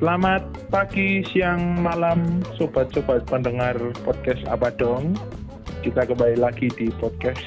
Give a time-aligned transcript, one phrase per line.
[0.00, 0.40] Selamat
[0.72, 5.12] pagi, siang, malam, sobat-sobat pendengar podcast apa dong.
[5.84, 7.44] Kita kembali lagi di podcast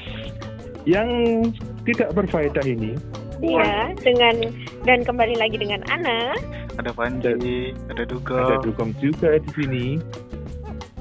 [0.86, 1.42] yang
[1.82, 2.94] tidak berfaedah ini.
[3.42, 4.54] Iya, dengan
[4.86, 6.38] dan kembali lagi dengan Ana.
[6.78, 8.38] Ada Panji, ada Dugo.
[8.38, 9.86] Ada Dugong juga di sini.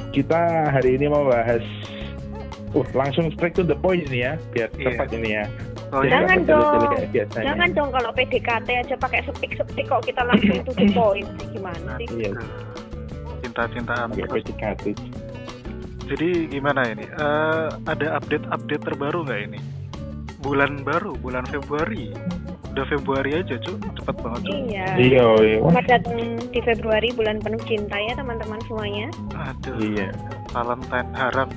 [0.09, 1.61] Kita hari ini mau bahas
[2.73, 4.97] Uh, langsung straight to the point ini ya, biar Iya.
[4.97, 5.45] cepat ini ya.
[5.93, 6.11] Oh, iya.
[6.17, 6.81] Jangan dong.
[7.07, 7.45] biasanya.
[7.45, 11.29] Jangan dong kalau PDKT aja pakai sepik-sepik kok kita langsung to the point.
[11.53, 12.07] Gimana sih?
[12.11, 12.31] Iya,
[13.39, 14.41] Cinta-cintaan terus.
[14.41, 14.83] PDKT.
[16.03, 17.05] Jadi gimana ini?
[17.05, 19.59] Eh, ada update-update terbaru nggak ini?
[20.41, 22.11] Bulan baru, bulan Februari.
[22.73, 23.77] Udah Februari aja, Cuk.
[23.93, 24.57] Cepet banget, Cuk.
[24.65, 24.87] Iya.
[24.97, 25.57] Iya, iya.
[25.61, 29.07] Selamat datang di Februari bulan penuh cinta ya teman-teman semuanya.
[29.31, 30.09] Aduh, Iya.
[30.49, 31.49] Valentine harap.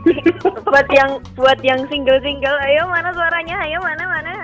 [0.68, 3.56] buat yang buat yang single-single, ayo mana suaranya?
[3.64, 4.34] Ayo mana mana?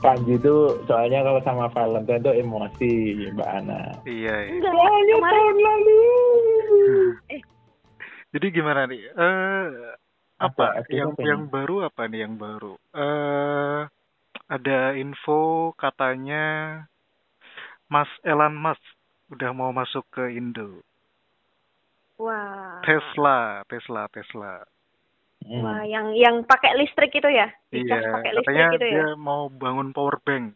[0.00, 3.92] Panji itu soalnya kalau sama Valentine tuh emosi, Mbak Ana.
[4.08, 4.52] Iya, iya.
[4.56, 6.00] Enggak, Soalnya kemarin tahun lalu.
[8.32, 9.02] Jadi gimana nih?
[9.12, 9.64] Eh
[10.40, 10.80] apa?
[10.80, 10.88] Apa?
[10.88, 12.80] Yang apa yang baru apa nih yang baru?
[12.96, 13.80] Eh
[14.48, 16.82] ada info katanya
[17.90, 18.82] Mas Elon Musk
[19.30, 20.82] udah mau masuk ke Indo.
[22.20, 22.84] Wah.
[22.84, 24.60] Tesla, Tesla, Tesla.
[25.40, 25.64] Hmm.
[25.64, 27.48] Wah, yang yang pakai listrik itu ya?
[27.72, 28.94] Iya, pakai katanya listrik itu ya?
[29.00, 30.52] dia mau bangun power bank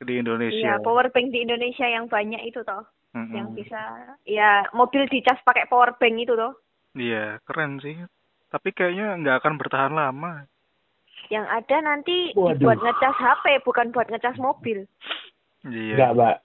[0.00, 0.72] di Iya, Indonesia.
[0.80, 2.80] power bank di Indonesia yang banyak itu toh.
[3.10, 3.34] Mm-mm.
[3.34, 3.74] yang bisa
[4.22, 6.54] ya mobil dicas pakai power bank itu tuh
[6.94, 7.98] Iya, keren sih.
[8.48, 10.46] Tapi kayaknya nggak akan bertahan lama.
[11.28, 12.58] yang ada nanti Waduh.
[12.58, 14.88] buat ngecas HP bukan buat ngecas mobil
[15.62, 15.94] Iya.
[15.94, 16.36] Enggak, Mbak.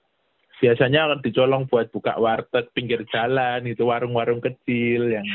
[0.56, 5.26] Biasanya kan dicolong buat buka warteg pinggir jalan, itu warung-warung kecil yang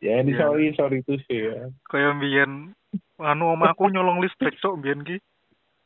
[0.00, 0.40] ya ini Iya.
[0.40, 1.68] sorry sorry itu sih ya.
[1.84, 2.72] Kayak mbiyen
[3.18, 5.16] anu omahku nyolong listrik cok mbiyen ki.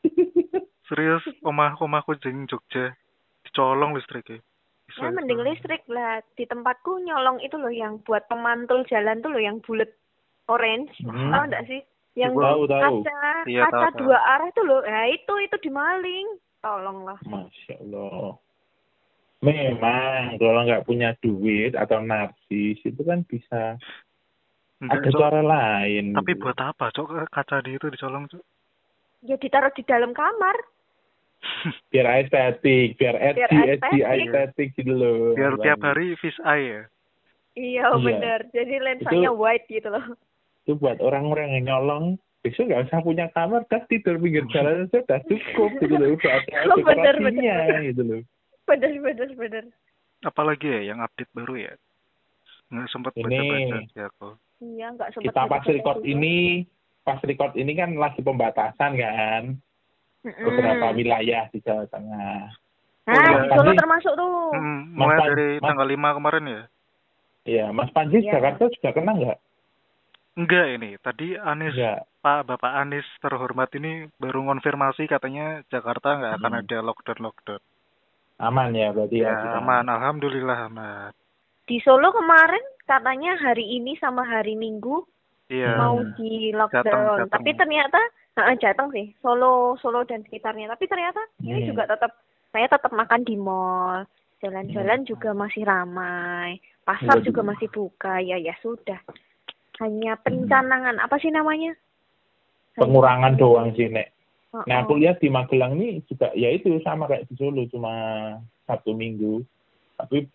[0.87, 2.95] Serius, omah omahku jeng Jogja
[3.43, 4.39] dicolong listriknya.
[4.87, 9.29] Bisa- ya mending listrik lah di tempatku nyolong itu loh yang buat pemantul jalan tuh
[9.29, 9.91] loh yang bulat
[10.49, 11.29] orange Hmm.
[11.29, 11.81] tahu enggak sih
[12.17, 12.97] yang Tahu, tahu.
[13.05, 13.99] kaca Iya, kaca tahu, tahu.
[14.01, 16.25] dua arah tuh loh ya itu itu dimaling
[16.57, 18.33] tolonglah Masya Allah.
[19.39, 23.79] Memang kalau nggak punya duit atau narsis itu kan bisa
[24.79, 25.19] Enggak, ada Cok.
[25.19, 26.05] cara lain.
[26.11, 26.41] Tapi gitu.
[26.43, 27.07] buat apa, Cok?
[27.27, 28.43] Kaca di itu dicolong, Cok.
[29.21, 30.55] ya ditaruh di dalam kamar
[31.91, 34.27] biar estetik, biar edgy, edgy, estetik.
[34.27, 35.35] estetik gitu loh.
[35.35, 36.83] Biar tiap hari fish eye ya.
[37.55, 37.97] iya Iya.
[37.97, 40.05] bener jadi lensanya Itu- white gitu loh
[40.63, 42.05] Itu buat orang-orang yang nyolong
[42.39, 46.31] besok nggak usah punya kamar, dah tidur pinggir jalan aja udah cukup gitu loh, udah
[46.33, 47.79] ada Oh, bener, dekorasinya bener.
[47.85, 48.21] gitu loh.
[48.69, 49.65] Bener bener bener
[50.19, 51.73] Apalagi ya yang update baru ya?
[52.69, 53.23] Nggak sempat Ini.
[53.23, 54.29] baca-baca sih aku.
[54.61, 56.07] iya nggak sempat Kita pas record juga.
[56.07, 56.37] ini,
[57.01, 59.43] pas record ini kan lagi pembatasan kan,
[60.21, 60.43] Mm-mm.
[60.43, 62.51] beberapa wilayah di Jawa Tengah.
[63.01, 63.55] Nah, Oh, iya.
[63.55, 64.53] Solo termasuk tuh.
[64.53, 66.61] Hmm, mulai dari Mas- tanggal 5 kemarin ya?
[67.43, 68.35] Iya, Mas Panji Iya.
[68.35, 69.37] Jakarta juga kena nggak?
[70.35, 70.89] Enggak ini.
[70.97, 71.99] Tadi Anies Enggak.
[72.19, 76.61] Pak Bapak Anies terhormat ini baru konfirmasi katanya Jakarta nggak akan Hmm.
[76.61, 77.61] ada lockdown lockdown.
[78.39, 79.35] Aman ya berarti ya.
[79.35, 81.11] Ya, aman, alhamdulillah aman.
[81.67, 85.03] Di Solo kemarin katanya hari ini sama hari Minggu
[85.51, 85.75] Iya.
[85.75, 86.15] mau Hmm.
[86.15, 87.17] di Jateng, lockdown.
[87.27, 87.29] Jateng.
[87.35, 87.99] Tapi ternyata
[88.39, 90.71] Heeh, Jateng sih, Solo, Solo dan sekitarnya.
[90.71, 91.75] Tapi ternyata ini Hmm.
[91.75, 92.15] juga tetap
[92.55, 94.07] saya tetap makan di mall,
[94.39, 95.09] jalan-jalan Hmm.
[95.11, 96.55] juga masih ramai,
[96.87, 97.25] pasar Waduh.
[97.27, 98.23] juga masih buka.
[98.23, 98.95] Ya ya sudah.
[99.83, 101.75] Hanya pencanangan apa sih namanya?
[102.79, 104.07] Pengurangan doang sih, Nek.
[104.49, 107.93] Oh, Nah, aku lihat di Magelang ini juga ya itu sama kayak di Solo cuma
[108.65, 109.45] Sabtu Minggu.
[110.01, 110.25] Tapi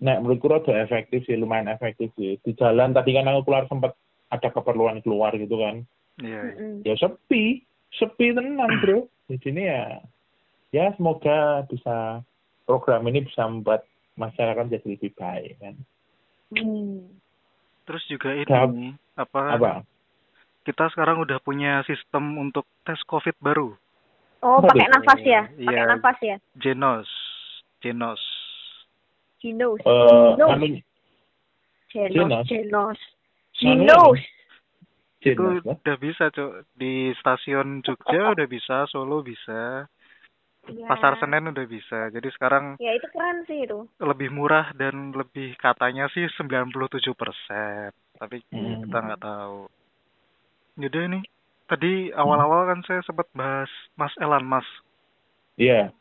[0.00, 2.40] nek menurutku rada efektif sih, lumayan efektif sih.
[2.40, 3.92] Di jalan tadi kan aku keluar sempat
[4.32, 5.84] ada keperluan keluar gitu kan.
[6.24, 6.56] Iya.
[6.56, 6.74] Mm-mm.
[6.88, 7.60] Ya sepi,
[7.92, 9.12] sepi tenang, Bro.
[9.28, 10.00] Di sini ya
[10.72, 12.24] ya semoga bisa
[12.64, 13.84] program ini bisa membuat
[14.16, 15.76] masyarakat jadi lebih baik kan.
[16.56, 17.04] Hmm.
[17.84, 18.72] Terus juga ini Gap.
[19.20, 19.72] apa, Apa?
[20.62, 23.74] Kita sekarang udah punya sistem untuk tes COVID baru.
[24.40, 24.92] Oh, Apa pakai tuh?
[24.92, 25.42] nafas ya?
[25.48, 25.82] Pakai Iya.
[25.88, 26.36] nafas ya?
[26.56, 27.08] Genos.
[27.78, 28.22] Genos.
[29.36, 29.80] Ginos.
[29.80, 30.66] Eh, anu
[31.88, 32.46] Genos.
[32.46, 32.98] Genos.
[33.52, 34.18] Genos.
[35.18, 35.62] Ginos.
[35.62, 36.66] Itu udah bisa, Cuk.
[36.72, 37.98] Di stasiun Jogja
[38.34, 39.86] udah bisa, Solo bisa,
[40.62, 40.86] Ya.
[40.86, 42.06] Pasar Senen udah bisa.
[42.08, 43.82] Jadi sekarang Ya itu keren sih itu.
[43.98, 46.70] lebih murah dan lebih katanya sih 97
[47.12, 47.90] persen.
[48.14, 48.78] Tapi Hmm.
[48.80, 49.66] kita nggak tahu.
[50.74, 51.20] Jadi ini
[51.66, 54.64] tadi awal-awal kan saya sempat bahas Mas Elan Mas
[55.54, 55.92] Iya.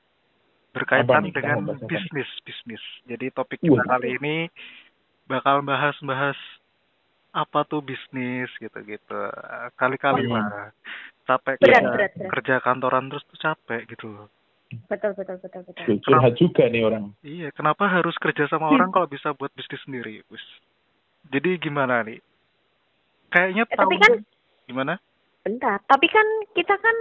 [0.72, 1.34] berkaitan Apa nih?
[1.36, 2.84] dengan bisnis bisnis.
[3.04, 4.00] Jadi topik kita Wah.
[4.00, 4.36] kali ini
[5.28, 6.40] bakal bahas-bahas
[7.32, 9.20] apa tuh bisnis gitu-gitu.
[9.76, 10.36] Kali-kali Hmm.
[10.36, 10.72] lah
[11.24, 12.30] capek Berat, kerja, berat, berat.
[12.32, 14.28] kerja kantoran terus tuh capek gitu loh.
[14.88, 16.00] Betul, betul, betul, betul.
[16.00, 17.12] Curhat juga nih orang.
[17.20, 20.24] Iya, kenapa harus kerja sama orang kalau bisa buat bisnis sendiri?
[20.32, 20.44] Wis.
[21.28, 22.24] Jadi gimana nih?
[23.30, 24.24] Kayaknya Eh, tahun tapi kan-
[24.66, 24.98] gimana?
[25.42, 26.98] Bentar, tapi kan kita kan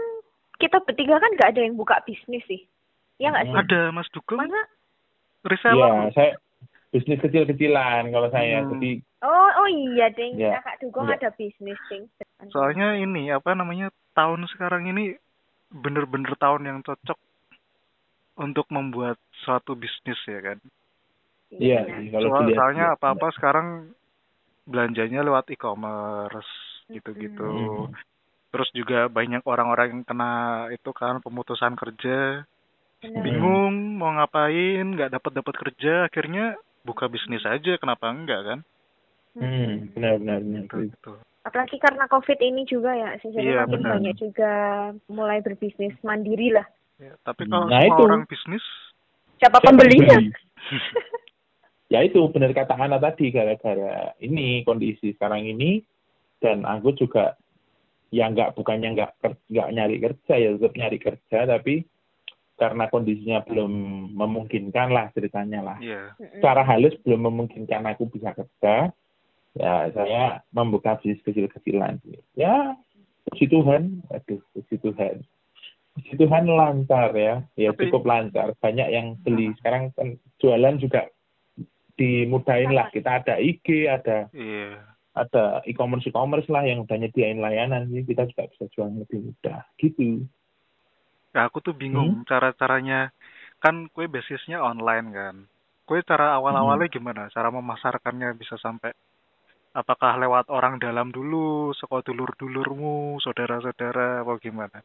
[0.60, 2.64] kita bertiga kan nggak ada yang buka bisnis sih.
[3.20, 3.56] Ya nggak sih?
[3.56, 4.62] Ada Mas Dugong Masa?
[5.44, 5.88] reseller.
[5.88, 6.30] Iya, saya
[6.92, 8.64] bisnis kecil-kecilan kalau saya.
[8.64, 8.76] Hmm.
[8.76, 10.40] Jadi Oh, oh iya, Ding.
[10.40, 10.64] Ya.
[10.64, 11.20] Kakak Dugong Ya.
[11.20, 12.08] ada bisnis, Ding.
[12.48, 15.12] Soalnya ini apa namanya tahun sekarang ini
[15.68, 17.20] bener-bener tahun yang cocok
[18.40, 20.58] untuk membuat suatu bisnis ya kan.
[21.52, 23.90] iya, sih, kalau soalnya apa-apa sekarang
[24.64, 27.52] belanjanya lewat e-commerce gitu-gitu.
[27.86, 27.94] Hmm.
[28.50, 30.32] Terus juga banyak orang-orang yang kena
[30.74, 32.42] itu kan pemutusan kerja,
[33.00, 33.22] Benar.
[33.22, 38.60] bingung mau ngapain, nggak dapat dapat kerja, akhirnya buka bisnis aja, kenapa enggak kan?
[39.38, 40.62] Hmm, benar benar benar.
[40.66, 41.12] Gitu.
[41.46, 43.30] Apalagi karena COVID ini juga ya, sih.
[43.32, 43.90] Jadi Iya, makin benar.
[43.96, 44.52] banyak juga
[45.08, 46.66] mulai berbisnis mandiri lah.
[47.00, 48.04] Ya, tapi Hmm, kalau nah semua itu.
[48.04, 48.64] orang bisnis,
[49.40, 50.20] Siapa Siapa pembelinya?
[51.92, 55.80] ya itu benar kata Hana tadi gara-gara ini kondisi sekarang ini
[56.40, 57.36] dan aku juga
[58.10, 59.10] ya nggak bukannya nggak
[59.48, 61.86] nggak nyari kerja ya tetap nyari kerja tapi
[62.60, 63.72] karena kondisinya belum
[64.12, 65.78] memungkinkan lah ceritanya lah.
[65.80, 66.44] Ya Mm-mm.
[66.44, 68.92] secara halus belum memungkinkan aku bisa kerja
[69.56, 71.96] ya saya membuka bisnis kecil-kecilan.
[72.36, 72.76] Ya
[73.24, 74.04] puji Tuhan.
[74.12, 75.24] Aduh puji Tuhan.
[75.96, 77.40] Puji Tuhan lancar ya.
[77.56, 78.52] Ya Tapi- cukup lancar.
[78.60, 79.56] Banyak yang beli.
[79.56, 81.08] Sekarang kan jualan juga
[81.96, 82.92] dimudahin lah.
[82.92, 84.84] Kita ada IG ada iya.
[85.14, 89.60] Ada e-commerce e-commerce lah yang udah nyediain layanan sih kita juga bisa jual lebih mudah
[89.82, 90.24] gitu
[91.34, 92.14] Ya, aku tuh Hmm?
[92.14, 93.00] bingung cara-caranya.
[93.62, 95.36] Kan kue basisnya online kan.
[95.86, 96.94] Kue cara awal-awalnya Hmm.
[96.96, 97.22] gimana?
[97.34, 98.90] Cara memasarkannya bisa sampai
[99.80, 104.78] apakah lewat orang dalam dulu, sekolah dulur-dulurmu, saudara-saudara, apa gimana?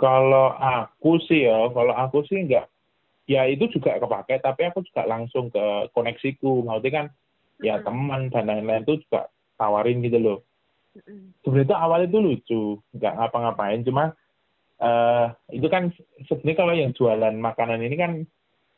[0.00, 2.72] Kalau aku sih ya, kalau aku sih enggak,
[3.28, 6.64] ya itu juga kepake, tapi aku juga langsung ke koneksiku.
[6.66, 7.06] Maksudnya kan,
[7.60, 7.84] ya Mm-mm.
[7.86, 9.28] teman dan lain-lain itu juga
[9.60, 10.38] tawarin gitu loh.
[11.44, 12.62] Sebenarnya tuh awalnya itu lucu,
[12.96, 14.16] nggak ngapa-ngapain, cuma
[14.80, 15.92] eh itu kan
[16.24, 18.12] sebenarnya kalau yang jualan makanan ini kan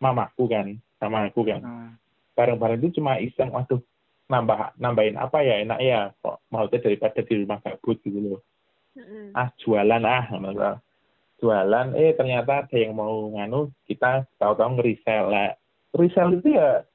[0.03, 1.63] mamaku kan, sama aku kan.
[1.63, 1.95] Hmm.
[2.35, 3.79] Bareng-bareng itu cuma iseng, waduh
[4.27, 8.41] nambah nambahin apa ya enak ya, kok maksudnya daripada di rumah gabut gitu loh.
[9.33, 10.27] Ah jualan ah
[11.43, 15.51] jualan eh ternyata ada yang mau nganu kita tahu-tahu ngerisel lah
[15.91, 16.87] resell itu ya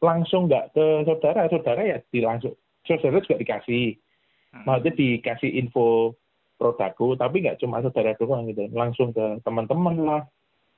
[0.00, 3.96] langsung nggak ke saudara saudara ya di langsung saudara juga dikasih
[4.50, 4.66] Hmm.
[4.66, 6.18] maksudnya dikasih info
[6.56, 10.22] produkku tapi nggak cuma saudara doang gitu langsung ke teman-teman lah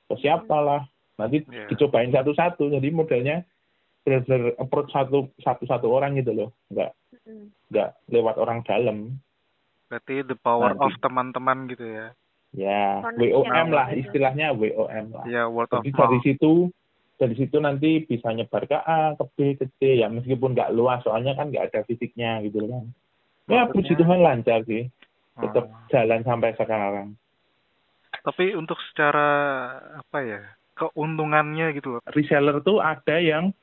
[0.05, 0.85] ke siapa lah
[1.15, 1.67] nanti Iya.
[1.67, 3.41] dicobain satu-satu jadi modelnya
[4.01, 7.49] benar-benar approach satu satu satu orang gitu loh nggak Mm-mm.
[7.67, 9.17] nggak lewat orang dalam
[9.89, 10.89] Berarti the power Nanti.
[10.89, 12.07] of teman-teman gitu ya.
[12.49, 13.93] Ya, WOM lah ada.
[13.95, 15.25] istilahnya WOM lah.
[15.25, 16.25] Ya, word of Jadi dari mouth.
[16.25, 16.51] situ
[17.23, 20.99] dari situ nanti bisa nyebar ke A, ke B, ke C ya meskipun nggak luas
[21.07, 22.83] soalnya kan nggak ada fisiknya gitu kan.
[23.47, 24.91] Ya Maksudnya- puji Tuhan lancar sih,
[25.39, 25.87] tetap Oh.
[25.87, 27.15] jalan sampai sekarang.
[28.27, 29.27] Tapi untuk secara
[29.95, 30.43] apa ya?
[30.73, 32.01] keuntungannya gitu loh.
[32.17, 33.53] Reseller tuh ada yang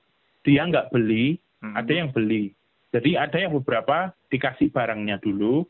[0.46, 1.74] dia nggak beli, Hmm.
[1.74, 2.54] ada yang beli.
[2.94, 5.66] Jadi ada yang beberapa dikasih barangnya dulu,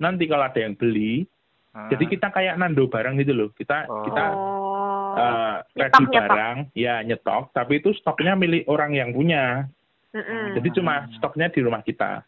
[0.00, 1.28] nanti kalau ada yang beli,
[1.76, 1.92] Ah.
[1.92, 3.52] jadi kita kayak nando barang gitu loh.
[3.52, 4.00] Kita Oh.
[4.08, 4.24] kita
[5.18, 9.66] Eh, Nyetok, barang, ya nyetok, tapi itu stoknya milik orang yang punya.
[10.14, 10.56] Mm-mm.
[10.56, 12.22] Jadi cuma stoknya di rumah kita.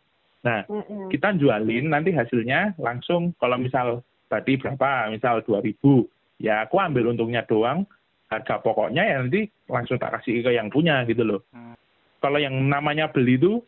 [0.44, 1.08] Nah, Mm-mm.
[1.08, 6.06] kita jualin nanti hasilnya langsung kalau misal tadi berapa, misal 2000,
[6.40, 7.84] ya aku ambil untungnya doang,
[8.30, 11.40] harga pokoknya ya nanti langsung tak kasih ke yang punya gitu loh.
[11.50, 11.74] Hmm.
[12.22, 13.64] Kalau yang namanya beli itu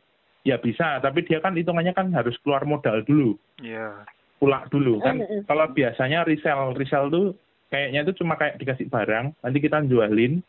[0.46, 4.06] ya bisa, tapi dia kan hitungannya kan harus keluar modal dulu, Iya.
[4.38, 5.22] pulak dulu kan.
[5.22, 5.46] Mm-mm.
[5.46, 7.26] Kalau biasanya resell resell tuh
[7.72, 10.44] kayaknya itu cuma kayak dikasih barang, nanti kita jualin,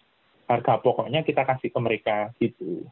[0.45, 2.83] harga pokoknya kita kasih ke mereka gitu.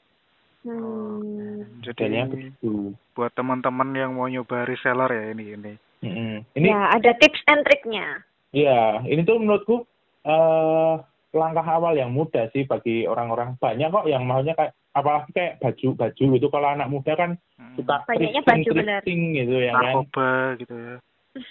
[0.63, 1.67] Hmm.
[1.81, 2.95] Jadi Jadinya begitu.
[3.11, 5.73] buat teman-teman yang mau nyoba reseller ya ini ini.
[6.01, 6.33] Mm-mm.
[6.53, 8.21] Ini Ya, ada tips and triknya.
[8.51, 9.83] Ya, ini tuh menurutku
[10.23, 10.93] eh
[11.31, 16.23] langkah awal yang mudah sih bagi orang-orang banyak kok yang maunya kayak apalagi kayak baju-baju
[16.35, 17.77] itu kalau anak muda kan Hmm.
[17.77, 19.01] suka Banyaknya baju benar.
[19.05, 19.81] gitu ya kan.
[19.81, 20.95] narkoba gitu ya.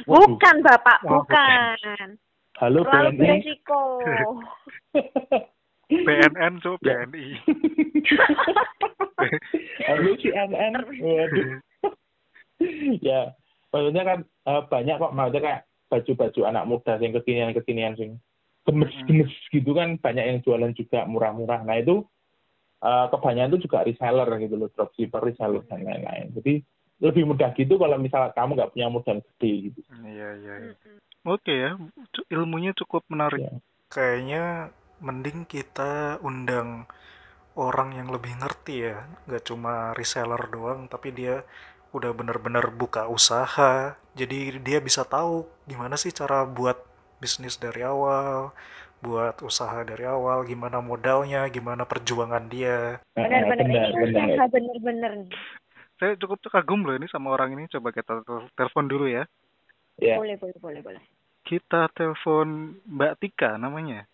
[0.04, 0.26] Waduh.
[0.28, 2.08] Bukan, Bapak, Oh, bukan.
[2.60, 3.20] Halo Terlalu BNI.
[3.24, 3.80] beresiko.
[6.06, 7.08] BNN so Ya.
[7.08, 7.40] BNI.
[9.88, 10.72] Halo CNN.
[10.76, 11.48] Waduh.
[13.00, 13.32] ya,
[13.72, 18.20] maksudnya kan eh, banyak kok maksudnya kayak baju-baju anak muda yang kekinian-kekinian sing
[18.68, 21.64] gemes-gemes gitu kan banyak yang jualan juga murah-murah.
[21.64, 22.04] Nah itu
[22.84, 26.36] eh, kebanyakan itu juga reseller gitu loh, dropshipper, reseller dan lain-lain.
[26.36, 26.60] Jadi
[27.00, 29.80] lebih mudah gitu kalau misal kamu nggak punya modal gede gitu.
[30.04, 30.54] Iya iya.
[30.68, 31.00] iya.
[31.20, 31.76] Oke ya,
[32.16, 33.44] cu- ilmunya cukup menarik.
[33.44, 33.52] Ya.
[33.90, 34.70] kayaknya
[35.02, 36.86] mending kita undang
[37.58, 39.04] orang yang lebih ngerti ya.
[39.28, 41.44] Nggak cuma reseller doang tapi dia
[41.92, 43.98] udah bener-bener buka usaha.
[44.16, 46.78] Jadi dia bisa tahu gimana sih cara buat
[47.20, 48.54] bisnis dari awal
[49.00, 53.00] buat usaha dari awal gimana modalnya gimana perjuangan dia.
[53.16, 53.76] Benar-benar ini
[54.08, 55.12] usaha bener-bener.
[56.00, 57.68] Saya cukup kagum loh ini sama orang ini.
[57.68, 59.24] Coba kita tel- telepon dulu ya
[60.00, 60.16] Ya.
[60.16, 61.02] Boleh, boleh, boleh, boleh.
[61.44, 64.08] kita telepon Mbak Tika namanya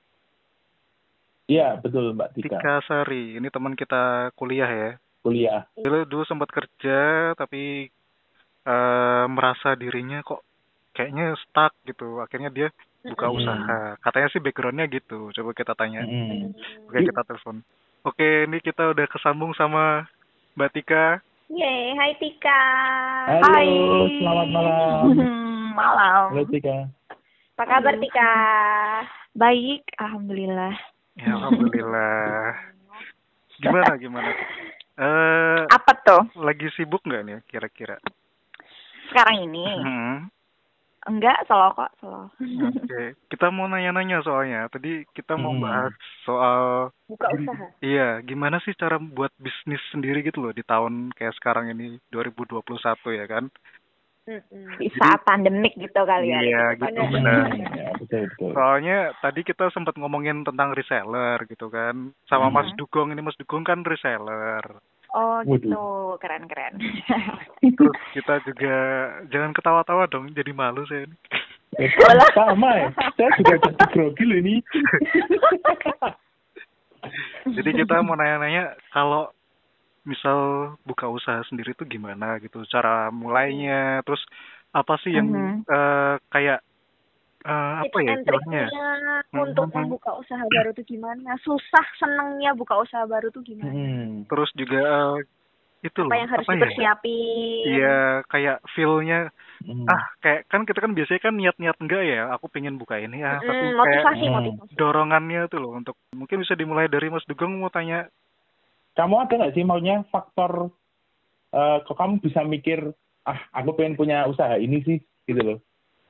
[1.46, 2.58] Iya, betul Mbak Tika.
[2.58, 4.90] Tika Sari ini teman kita kuliah ya
[5.22, 5.62] Kuliah.
[5.78, 7.86] dulu dulu sempat kerja tapi
[8.66, 10.42] eh, merasa dirinya kok
[10.90, 12.68] kayaknya stuck gitu akhirnya dia
[13.06, 13.38] buka Mm-mm.
[13.38, 16.50] usaha katanya sih backgroundnya gitu coba kita tanya Mm-mm.
[16.90, 17.62] oke kita telepon
[18.02, 20.10] oke ini kita udah kesambung sama
[20.58, 21.06] Mbak Tika
[21.46, 22.58] Yeay, hai Tika.
[23.38, 25.14] Halo, selamat malam.
[25.76, 26.32] malam.
[26.32, 26.88] Halo Tika.
[27.52, 28.30] Apa kabar Tika?
[29.32, 30.72] Baik, alhamdulillah.
[31.14, 32.52] ya alhamdulillah
[33.64, 34.28] gimana gimana
[34.96, 37.96] eh Apa tuh lagi sibuk nggak nih kira-kira
[39.08, 39.64] sekarang ini?
[39.80, 40.16] Hmm,
[41.06, 42.28] Enggak, solo kok, solo.
[42.36, 45.62] oke kita mau nanya-nanya soalnya tadi kita mau Hmm.
[45.62, 47.66] bahas soal Buka usaha.
[47.78, 52.60] Iya, gimana sih cara buat bisnis sendiri gitu loh di tahun kayak sekarang ini 2021
[53.14, 53.46] ya kan?
[54.76, 56.42] Di saat pandemik gitu kali ya.
[56.42, 57.46] Iya, gitu, benar.
[57.76, 58.50] Ya, betul betul.
[58.52, 62.58] Soalnya tadi kita sempat ngomongin tentang reseller gitu kan, sama Hmm.
[62.58, 64.64] Mas Dugong ini Mas Dugong kan reseller.
[65.14, 65.54] Oh Waduh.
[65.54, 65.84] gitu,
[66.18, 66.76] keren-keren.
[67.62, 68.74] Terus kita juga
[69.30, 71.06] jangan ketawa-tawa dong, jadi malu saya.
[71.06, 71.16] ini.
[71.78, 71.90] Eh,
[72.34, 72.88] sama ya.
[73.14, 74.54] Saya juga jadi grogi loh ini.
[77.46, 79.30] Jadi kita mau nanya-nanya kalau
[80.06, 80.38] misal
[80.86, 84.22] buka usaha sendiri tuh gimana gitu, cara mulainya, terus
[84.70, 85.66] apa sih yang Mhm.
[85.66, 86.58] eh, kayak
[87.46, 88.62] eh, apa ya istilahnya?
[88.70, 88.88] triknya
[89.34, 91.34] untuk membuka usaha baru tuh gimana?
[91.42, 93.70] Susah senengnya buka usaha baru tuh gimana?
[93.70, 94.24] Hmm.
[94.30, 95.26] terus juga eh,
[95.86, 97.66] itu Apa loh yang harus apa ya dipersiapin?
[97.66, 97.96] iya
[98.30, 99.30] kayak feelnya
[99.66, 99.82] Hmm.
[99.90, 103.38] ah kayak kan kita kan biasanya kan niat-niat enggak ya aku pengen buka ini ah
[103.38, 104.34] tapi Mm, kayak motivasi, Hmm.
[104.38, 104.72] motivasi.
[104.78, 108.06] dorongannya tuh loh untuk mungkin bisa dimulai dari Mas Dugong mau tanya
[108.96, 110.72] Kamu ada nggak sih maunya faktor
[111.54, 112.90] eh kok kamu bisa mikir
[113.26, 114.98] ah aku pengen punya usaha ini sih
[115.28, 115.58] gitu loh.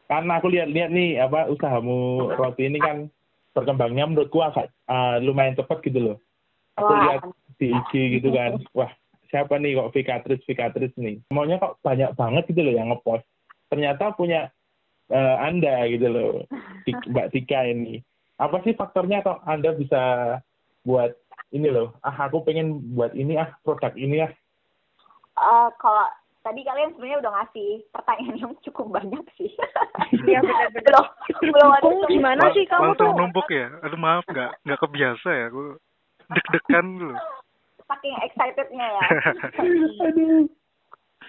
[0.06, 3.10] Karena aku lihat-lihat nih apa usahamu roti ini kan
[3.56, 6.16] berkembangnya menurutku agak eh, lumayan cepat gitu loh.
[6.78, 7.02] Aku Wah.
[7.02, 7.22] lihat
[7.56, 8.60] di IG gitu kan.
[8.76, 8.92] Wah,
[9.32, 11.24] siapa nih kok Vikatris Vikatris nih.
[11.32, 13.24] Maunya kok banyak banget gitu loh yang ngepost.
[13.72, 14.52] Ternyata punya
[15.10, 16.32] eh, Anda gitu loh.
[16.86, 17.98] Mbak Tika ini.
[18.36, 20.02] Apa sih faktornya kok Anda bisa
[20.86, 21.16] buat
[21.54, 21.94] ini loh.
[22.02, 24.32] Ah, aku pengen buat ini ah, produk ini ah.
[25.36, 26.06] Eh, kalau
[26.40, 29.50] tadi kalian sebenarnya udah ngasih pertanyaan yang cukup banyak sih.
[30.26, 30.82] Iya benar-benar.
[30.86, 31.06] belum
[31.52, 33.10] belum ada gimana sih kamu tuh?
[33.12, 35.74] numpuk ya aduh maaf nggak nggak kebiasa ya aku
[36.30, 37.18] deg-degan dulu
[37.86, 39.04] saking excitednya ya.
[40.10, 40.50] Aduh.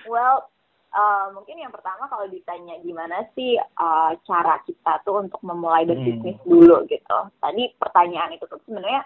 [0.09, 0.50] Well,
[0.93, 6.38] eh, mungkin yang pertama kalau ditanya gimana sih eh, cara kita tuh untuk memulai berbisnis
[6.43, 7.19] dulu gitu.
[7.39, 9.05] Tadi pertanyaan itu tuh sebenarnya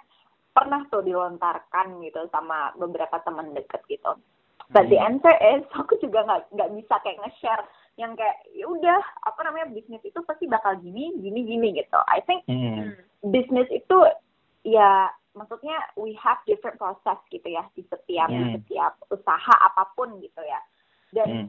[0.51, 4.19] pernah tuh dilontarkan gitu sama beberapa teman deket gitu.
[4.71, 7.63] But the answer is aku juga nggak nggak bisa kayak nge-share
[7.99, 11.99] yang kayak ya udah apa namanya bisnis itu pasti bakal gini gini gini gitu.
[12.07, 12.95] I think Hmm.
[13.27, 13.97] bisnis itu
[14.63, 18.53] ya maksudnya we have different process gitu ya di setiap di Hmm.
[18.59, 20.59] setiap usaha apa pun gitu ya
[21.15, 21.47] dan Hmm.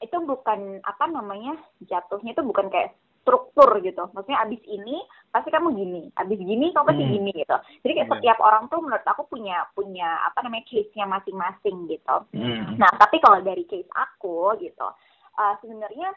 [0.00, 1.54] itu bukan apa namanya
[1.86, 4.96] jatuhnya itu bukan kayak struktur gitu maksudnya abis ini
[5.28, 7.14] pasti kamu gini abis gini kamu pasti Hmm.
[7.14, 8.14] gini gitu jadi kayak Hmm.
[8.16, 12.80] setiap orang tuh menurut aku punya punya apa namanya case nya masing-masing gitu Hmm.
[12.80, 14.88] Nah, tapi kalau dari case aku gitu,
[15.36, 16.16] uh, sebenarnya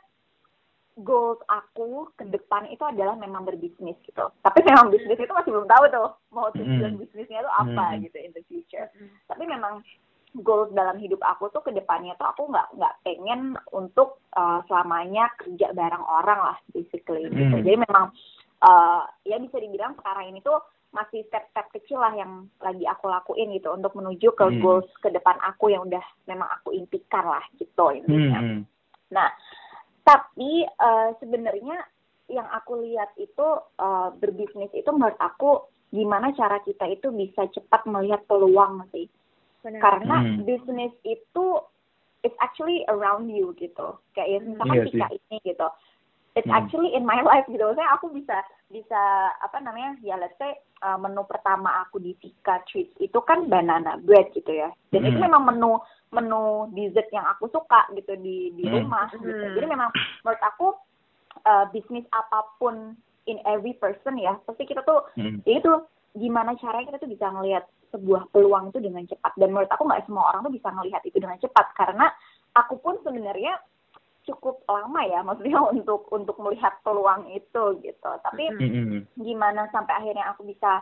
[0.96, 4.30] goals aku ke depan itu adalah memang berbisnis gitu.
[4.46, 7.02] Tapi memang bisnis itu masih belum tahu tuh mau tujuan Mm.
[7.02, 8.00] bisnisnya itu apa Mm.
[8.06, 8.88] gitu in the future.
[9.26, 9.82] Tapi memang
[10.42, 15.30] goals dalam hidup aku tuh ke depannya tuh aku nggak nggak pengen untuk uh, selamanya
[15.38, 17.54] kerja bareng orang lah basically gitu.
[17.54, 17.66] Mm.
[17.66, 18.10] Jadi memang
[18.66, 20.58] uh, ya bisa dibilang sekarang ini tuh
[20.94, 24.62] masih step-step kecil lah yang lagi aku lakuin gitu untuk menuju ke Hmm.
[24.62, 28.40] goals ke depan aku yang udah memang aku impikan lah gitu intinya.
[28.40, 28.62] Hmm.
[29.10, 29.34] Nah,
[30.06, 31.82] tapi eh, sebenarnya
[32.30, 33.48] yang aku lihat itu
[33.82, 39.10] eh, berbisnis itu menurut aku gimana cara kita itu bisa cepat melihat peluang sih.
[39.64, 39.80] Benar.
[39.80, 40.44] Karena Hmm.
[40.44, 41.46] bisnis itu
[42.22, 43.96] it's actually around you gitu.
[44.12, 44.84] Kayak ya, misalkan.
[44.92, 45.68] Tika ini gitu.
[46.34, 46.58] It's Hmm.
[46.58, 47.64] actually in my life gitu.
[47.74, 49.02] Saya aku bisa bisa
[49.40, 50.50] apa namanya ya let's say
[50.82, 54.74] uh, menu pertama aku di Tika Treats itu kan banana bread gitu ya.
[54.92, 55.30] Dan itu Hmm.
[55.32, 55.72] memang menu
[56.14, 58.84] menu dessert yang aku suka gitu di di Hmm.
[58.84, 59.46] rumah gitu.
[59.46, 59.54] Hmm.
[59.56, 59.90] Jadi memang
[60.26, 60.68] menurut aku
[61.46, 62.94] uh, bisnis apa pun
[63.26, 65.40] in every person ya pasti kita tuh Hmm.
[65.48, 65.72] ya itu
[66.14, 69.38] gimana caranya kita tuh bisa ngelihat sebuah peluang itu dengan cepat.
[69.38, 71.78] Dan menurut aku nggak semua orang tuh bisa ngelihat itu dengan cepat.
[71.78, 72.10] Karena
[72.58, 73.62] aku pun sebenarnya
[74.24, 78.10] cukup lama ya maksudnya untuk untuk melihat peluang itu gitu.
[78.26, 78.44] Tapi
[79.22, 80.82] gimana sampai akhirnya aku bisa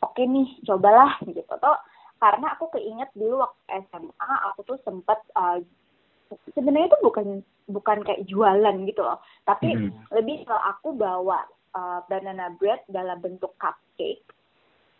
[0.00, 1.42] oke nih cobalah gitu.
[1.42, 1.78] Tuh
[2.22, 5.58] karena aku keinget dulu waktu SMA aku tuh sempet uh,
[6.54, 7.26] sebenarnya itu bukan
[7.68, 9.18] bukan kayak jualan gitu loh.
[9.42, 10.14] Tapi Mhm.
[10.14, 11.42] lebih ke aku bawa
[11.74, 14.22] uh, banana bread dalam bentuk cupcake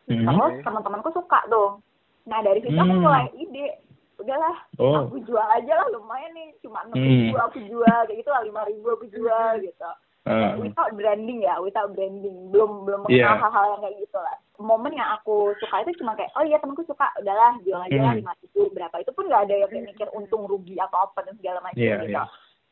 [0.06, 0.26] Mhm.
[0.26, 1.80] terus teman-temanku suka tuh
[2.24, 3.02] nah dari situ aku Hmm.
[3.02, 3.80] mulai ide
[4.14, 5.04] udahlah Oh.
[5.04, 7.08] aku jual aja lah lumayan nih cuma enam Hmm.
[7.24, 9.90] ribu aku jual kayak gitu lah lima ribu aku jual gitu
[10.24, 10.56] Ah.
[10.56, 13.28] without branding ya without branding belum belum Iya.
[13.28, 16.56] mengenal hal-hal yang kayak gitu lah momen yang aku suka itu cuma kayak oh iya
[16.56, 18.20] temanku suka udahlah jual aja lah Hmm.
[18.24, 21.34] lima ribu berapa itu pun nggak ada yang kayak mikir untung rugi atau apa dan
[21.36, 22.24] segala macam Iya, gitu iya.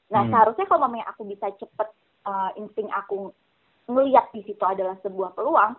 [0.08, 0.30] nah Hmm.
[0.30, 1.88] seharusnya kalau mamanya aku bisa cepet
[2.24, 3.34] uh, insting aku
[3.84, 5.74] ngelihat di situ adalah sebuah peluang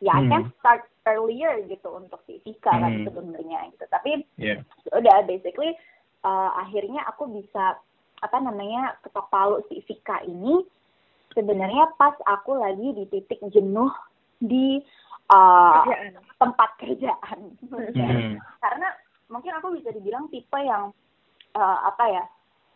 [0.00, 0.30] ya I Hmm.
[0.30, 3.04] can start earlier gitu untuk si Vika kan Hmm.
[3.08, 4.60] sebenarnya gitu tapi Iya.
[4.92, 5.72] udah basically
[6.26, 7.80] uh, akhirnya aku bisa
[8.20, 10.64] apa namanya ketok palu si Vika ini
[11.32, 13.92] sebenarnya pas aku lagi di titik jenuh
[14.40, 14.80] di
[15.32, 16.12] uh, Kerjaan.
[16.36, 18.36] tempat kerjaan Hmm.
[18.60, 18.88] karena
[19.28, 20.92] mungkin aku bisa dibilang tipe yang
[21.56, 22.24] uh, apa ya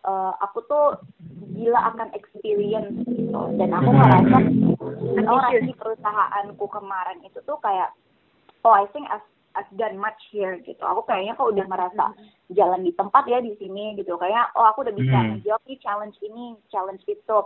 [0.08, 0.98] uh, aku tuh
[1.60, 4.00] gila akan experience gitu dan aku Hmm.
[4.00, 4.36] ngerasa
[5.28, 7.92] orang di perusahaanku kemarin itu tuh kayak
[8.64, 12.16] oh I think I've, I've done much here gitu aku kayaknya kok udah merasa
[12.50, 15.36] jalan di tempat ya di sini gitu kayak oh aku udah bisa Hmm.
[15.36, 17.38] menjawab nih challenge ini challenge itu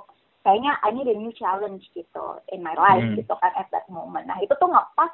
[0.46, 3.18] kayaknya I need a new challenge gitu in my life Hmm.
[3.18, 5.10] gitu kan at that moment nah itu tuh ngepas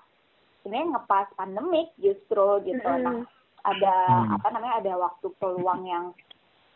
[0.61, 3.01] sebenarnya ngepas pandemik justru gitu Mm-mm.
[3.01, 3.17] nah
[3.65, 3.95] ada
[4.29, 4.37] Hmm.
[4.37, 6.05] apa namanya ada waktu peluang yang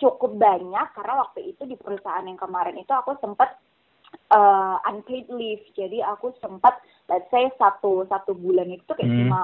[0.04, 3.56] cukup banyak karena waktu itu di perusahaan yang kemarin itu aku sempat
[4.28, 6.76] uh, unpaid leave jadi aku sempat
[7.08, 9.20] let's say satu satu bulan itu kayak Hmm.
[9.24, 9.40] cuma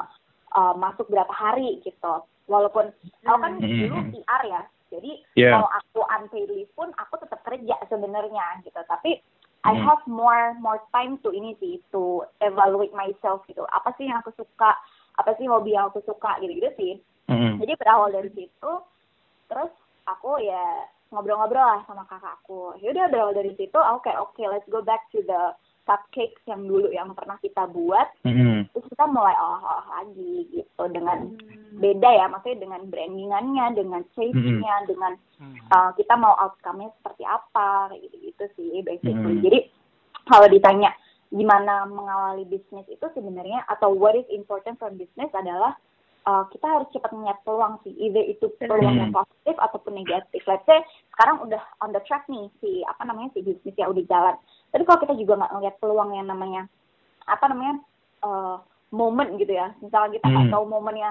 [0.53, 2.93] uh, masuk berapa hari gitu walaupun
[3.25, 3.81] aku kan Hmm.
[3.81, 5.57] dulu PR ya jadi Yeah.
[5.57, 9.25] kalau aku unpaid leave pun aku tetap kerja sebenarnya gitu tapi
[9.65, 9.85] I Hmm.
[9.85, 14.37] have more more time to ini sih to evaluate myself gitu apa sih yang aku
[14.37, 14.77] suka
[15.17, 16.93] apa sih hobi yang aku suka gitu gitu sih
[17.29, 17.61] Mm-mm.
[17.61, 18.73] jadi berawal dari situ
[19.47, 19.71] terus
[20.17, 24.79] aku ya ngobrol-ngobrol lah sama kakakku yaudah berawal dari situ aku kayak oke let's go
[24.83, 25.43] back to the
[25.89, 28.71] cupcakes yang dulu yang pernah kita buat Mm-mm.
[28.71, 31.35] terus kita mulai olah-olah lagi gitu dengan
[31.83, 35.57] beda ya maksudnya dengan brandingannya dengan taste-nya dengan Hmm.
[35.73, 39.41] uh, kita mau outcome-nya seperti apa kayak gitu-gitu sih basically Hmm.
[39.41, 39.59] jadi
[40.29, 40.93] kalau ditanya
[41.33, 45.81] gimana mengawali bisnis itu sebenarnya atau what is important from business adalah
[46.25, 50.65] uh, kita harus cepat melihat peluang sih either itu peluang yang positif ataupun negatif let's
[50.65, 50.81] say
[51.15, 54.37] sekarang udah on the track nih si apa namanya si bisnis ya udah jalan
[54.71, 56.63] tapi kalau kita juga nggak ngelihat peluang yang namanya
[57.25, 57.75] apa namanya
[58.21, 58.57] uh,
[58.91, 60.55] momen gitu ya misalnya kita nggak Hmm.
[60.57, 61.11] tahu momennya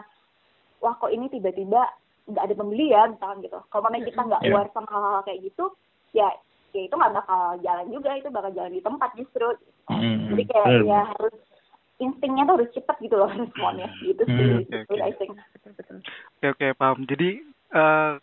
[0.80, 1.82] wah kok ini tiba-tiba
[2.30, 4.52] nggak ada pembeli ya misalkan gitu kalau memang kita nggak Iya.
[4.54, 5.66] aware sama hal-hal kayak gitu
[6.14, 6.30] ya
[6.70, 9.48] ya itu nggak bakal jalan juga itu bakal jalan di tempat justru
[9.90, 10.30] Mm-mm.
[10.36, 10.86] jadi kayak Betul.
[10.86, 11.36] ya harus
[12.00, 15.04] instingnya tuh harus cepet gitu loh responnya gitu sih Hmm, oke, Gitu, oke.
[15.04, 15.32] I think
[16.40, 17.04] Oke oke paham.
[17.04, 17.30] Jadi
[17.76, 18.14] eh,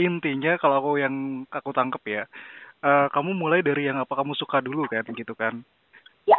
[0.00, 2.22] intinya kalau aku yang aku tangkep ya,
[2.80, 5.60] eh, kamu mulai dari yang apa kamu suka dulu kan gitu kan.
[6.24, 6.38] ya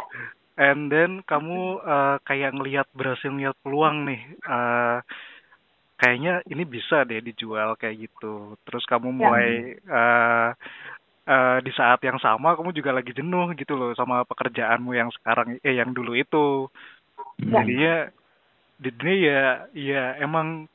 [0.58, 4.20] And then kamu eh, kayak ngelihat berhasil ngelihat peluang nih.
[4.50, 4.98] eh,
[6.00, 8.56] kayaknya ini bisa deh dijual kayak gitu.
[8.64, 9.28] Terus kamu Ya.
[9.30, 10.48] mulai eh,
[11.30, 15.62] eh, di saat yang sama kamu juga lagi jenuh gitu loh sama pekerjaanmu yang sekarang
[15.62, 16.66] eh yang dulu itu.
[17.38, 17.62] Ya.
[17.62, 17.94] Jadinya
[18.76, 20.66] jadinya ya ya emang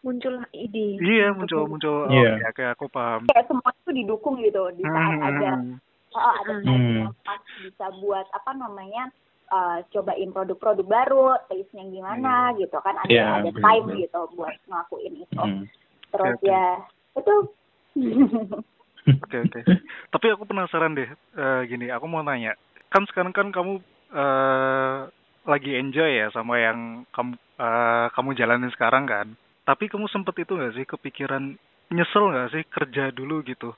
[0.00, 2.06] muncullah ide Iya muncul muncul.
[2.06, 2.40] Oh, Iya.
[2.40, 3.22] Oke oke aku paham.
[3.28, 5.76] kayak semua itu didukung gitu di saat Hmm, ada hmm,
[6.14, 6.64] oh, ada Hmm.
[6.64, 9.12] yang pas bisa buat apa namanya
[9.50, 14.00] uh, cobain produk-produk baru taste-nya gimana gitu kan ada Iya, ada time bener.
[14.00, 15.64] gitu buat ngelakuin itu Mm.
[16.10, 16.48] terus Oke, oke.
[16.48, 16.66] ya
[17.14, 17.34] itu
[19.08, 19.60] Oke oke.
[20.12, 21.08] Tapi aku penasaran deh.
[21.36, 22.52] eh, gini, aku mau nanya.
[22.92, 24.98] Kan sekarang kan kamu eh
[25.48, 29.26] lagi enjoy ya sama yang kamu eh, kamu jalanin sekarang kan.
[29.64, 31.54] Tapi kamu sempet itu nggak sih kepikiran
[31.90, 33.74] nyesel nggak sih kerja dulu gitu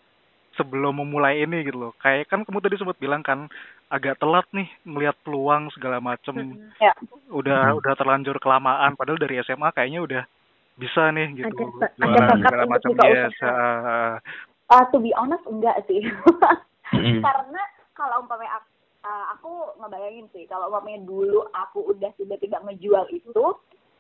[0.56, 1.92] sebelum memulai ini gitu loh.
[2.00, 3.48] Kayak kan kamu tadi sempat bilang kan
[3.92, 6.56] agak telat nih melihat peluang segala macem.
[6.80, 6.92] ya
[7.32, 7.78] Udah Hmm.
[7.80, 8.96] udah terlanjur kelamaan.
[8.96, 10.22] Padahal dari SMA kayaknya udah
[10.76, 11.56] bisa nih gitu.
[12.00, 13.32] Ada ada segala macam yes.
[13.36, 13.60] usaha.
[14.72, 16.00] Ah, uh, to be honest enggak sih
[16.92, 17.20] Mm.
[17.24, 18.68] karena kalau umpamanya aku,
[19.02, 23.44] uh, aku ngebayangin sih kalau umpamanya dulu aku udah tiba-tiba ngejual itu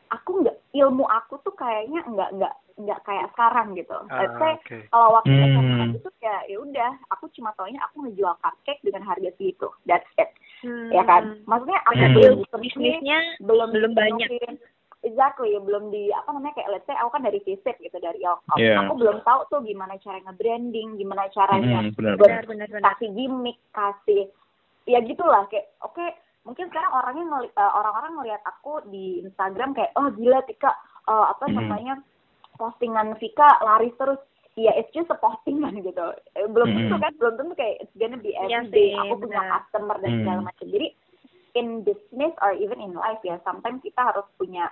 [0.08, 4.52] aku nggak ilmu aku tuh kayaknya nggak nggak nggak kayak sekarang gitu Ah, let's say
[4.54, 4.76] oke.
[4.88, 5.96] kalau waktu Hmm.
[5.96, 10.28] Itu ya ya udah aku cuma taunya aku ngejual cupcake dengan harga segitu that's it
[10.60, 10.92] Hmm.
[10.92, 12.12] ya kan maksudnya aku Hmm.
[12.12, 14.28] belum bisnisnya belum belum banyak.
[15.02, 18.78] Exactly belum di apa namanya kayak let's say aku kan dari fisik gitu dari Iya.
[18.80, 22.14] aku belum tahu tuh gimana cara nge-branding gimana caranya Hmm, benar.
[22.16, 24.30] benar benar benar kasih gimmick kasih
[24.84, 26.02] ya gitulah kayak oke
[26.42, 30.70] mungkin sekarang orangnya ngeli- eh, orang-orang ngelihat aku di Instagram kayak oh gila Tika
[31.04, 31.54] eh, apa Hmm.
[31.56, 31.94] namanya
[32.54, 34.18] postingan Vika laris terus
[34.52, 36.12] Iya, it's just a postingan gitu.
[36.36, 36.84] Eh, Belum Hmm.
[36.84, 38.92] tentu kan, belum tentu kayak it's gonna be Iya everyday.
[38.92, 40.18] sih, aku punya customer dan Hmm.
[40.20, 40.66] segala macam.
[40.68, 40.88] Jadi
[41.56, 44.68] in business or even in life ya, sometimes kita harus punya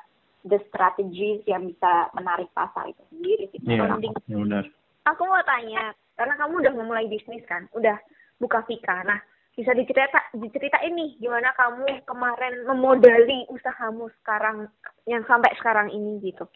[0.46, 3.60] the strategies yang bisa menarik pasar itu sendiri sih.
[3.66, 4.64] Iya, ya benar.
[5.08, 7.96] aku mau tanya karena kamu udah memulai bisnis kan udah
[8.36, 9.20] buka Vika nah
[9.56, 14.68] bisa dicerita diceritain nih gimana kamu kemarin memodali usahamu sekarang
[15.04, 16.48] yang sampai sekarang ini gitu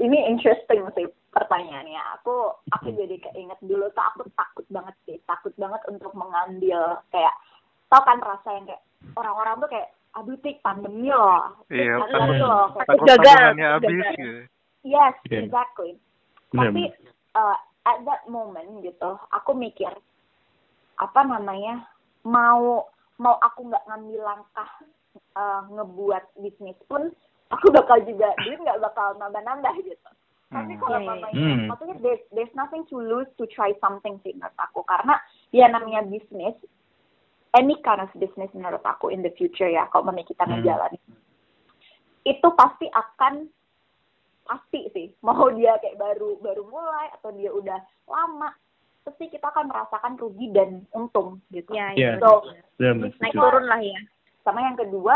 [0.00, 2.00] ini interesting sih pertanyaannya.
[2.20, 7.36] Aku aku jadi keinget dulu tuh aku takut banget sih, takut banget untuk mengambil kayak
[7.92, 8.82] tau kan rasa yang kayak
[9.14, 12.64] orang-orang tuh kayak aduh tik pandemi loh, Tik, Iya, takut- loh.
[12.74, 14.30] Takut habis gitu.
[14.82, 15.38] yes, Iya.
[15.44, 15.90] exactly.
[16.50, 16.68] Benar.
[16.68, 16.82] Tapi
[17.34, 19.90] uh, at that moment gitu, aku mikir
[20.96, 21.86] apa namanya
[22.22, 22.84] mau
[23.16, 24.70] mau aku nggak ngambil langkah
[25.32, 27.08] uh, ngebuat bisnis pun
[27.48, 30.10] aku bakal juga duit nggak bakal nambah-nambah gitu.
[30.50, 30.82] Tapi Hmm.
[30.82, 31.10] kalau Iya, iya.
[31.14, 31.66] mamanya, Hmm.
[31.70, 34.82] maksudnya there's, there's nothing to lose to try something sih menurut aku.
[34.82, 35.14] Karena
[35.54, 36.58] ya namanya bisnis,
[37.56, 40.58] any kind of business menurut aku in the future ya, kalau memang kita Hmm.
[40.58, 40.98] menjalani,
[42.22, 43.48] itu pasti akan
[44.46, 47.78] pasti sih mau dia kayak baru baru mulai atau dia udah
[48.10, 48.50] lama
[49.06, 51.70] pasti kita akan merasakan rugi dan untung gitu.
[51.72, 52.18] ya Iya.
[52.18, 52.30] itu So
[52.76, 54.00] Benar, benar, naik turun lah ya
[54.42, 55.14] sama yang kedua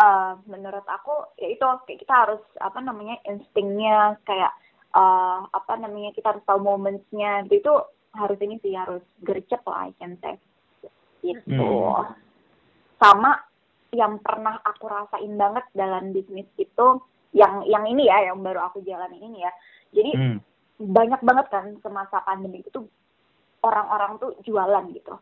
[0.00, 4.50] eh, menurut aku ya itu kayak kita harus apa namanya instingnya kayak
[4.94, 7.72] eh, apa namanya kita harus tahu momentsnya itu
[8.14, 10.38] harus ini sih harus gercep lah I can say
[11.24, 12.12] gitu Hmm.
[13.00, 13.40] sama
[13.94, 16.86] yang pernah aku rasain banget dalam bisnis itu
[17.32, 19.52] yang yang ini ya yang baru aku jalanin ini ya
[19.90, 20.38] jadi Hmm.
[20.74, 22.84] banyak banget kan semasa pandemi itu
[23.62, 25.14] orang-orang tuh jualan gitu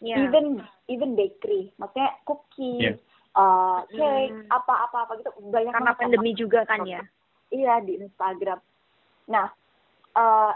[0.00, 2.92] ya even even bakery maksudnya cookies Iya.
[3.38, 4.46] uh, cake Hmm.
[4.50, 7.02] apa-apa apa gitu banyak karena banget pandemi juga kan ya
[7.50, 8.58] iya di Instagram
[9.28, 9.46] nah
[10.14, 10.52] uh,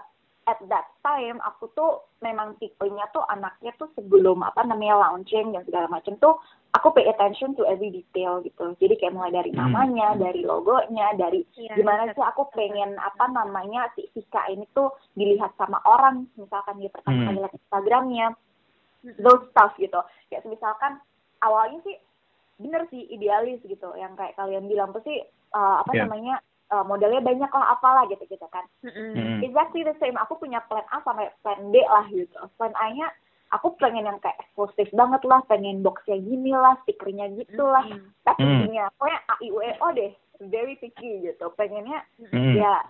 [0.47, 5.67] at that time aku tuh memang tipenya tuh anaknya tuh sebelum apa namanya launching dan
[5.67, 6.39] segala macam tuh
[6.71, 9.67] aku pay attention to every detail gitu jadi kayak mulai dari Hmm.
[9.67, 14.95] namanya dari logonya dari Iya, gimana sih aku pengen apa namanya si Vika ini tuh
[15.15, 17.27] dilihat sama orang misalkan dia pertama Hmm.
[17.27, 18.27] kali lihat Instagramnya
[19.19, 19.99] those stuff gitu
[20.31, 21.03] kayak misalkan
[21.43, 21.99] awalnya sih
[22.63, 26.07] bener sih idealis gitu yang kayak kalian bilang sih uh, apa Yeah.
[26.07, 26.35] namanya
[26.71, 29.15] uh, modelnya banyak lah apalah gitu gitu kan Mm-mm.
[29.15, 29.39] Hmm.
[29.43, 33.09] exactly the same aku punya plan A sampai plan B lah gitu plan A nya
[33.55, 38.11] aku pengen yang kayak eksklusif banget lah pengen boxnya gini lah stikernya gitu lah Mm-mm.
[38.27, 42.53] packagingnya pokoknya A I U E O deh very picky gitu pengennya Hmm.
[42.53, 42.85] ya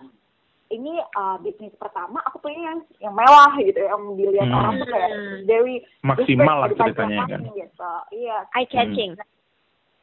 [0.67, 4.57] ini uh, bisnis pertama aku pengen yang yang mewah gitu yang dilihat Hmm.
[4.59, 5.39] orang tuh kayak Hmm.
[5.47, 7.39] very Maksimal lah ceritanya kan.
[7.47, 9.15] gitu iya eye catching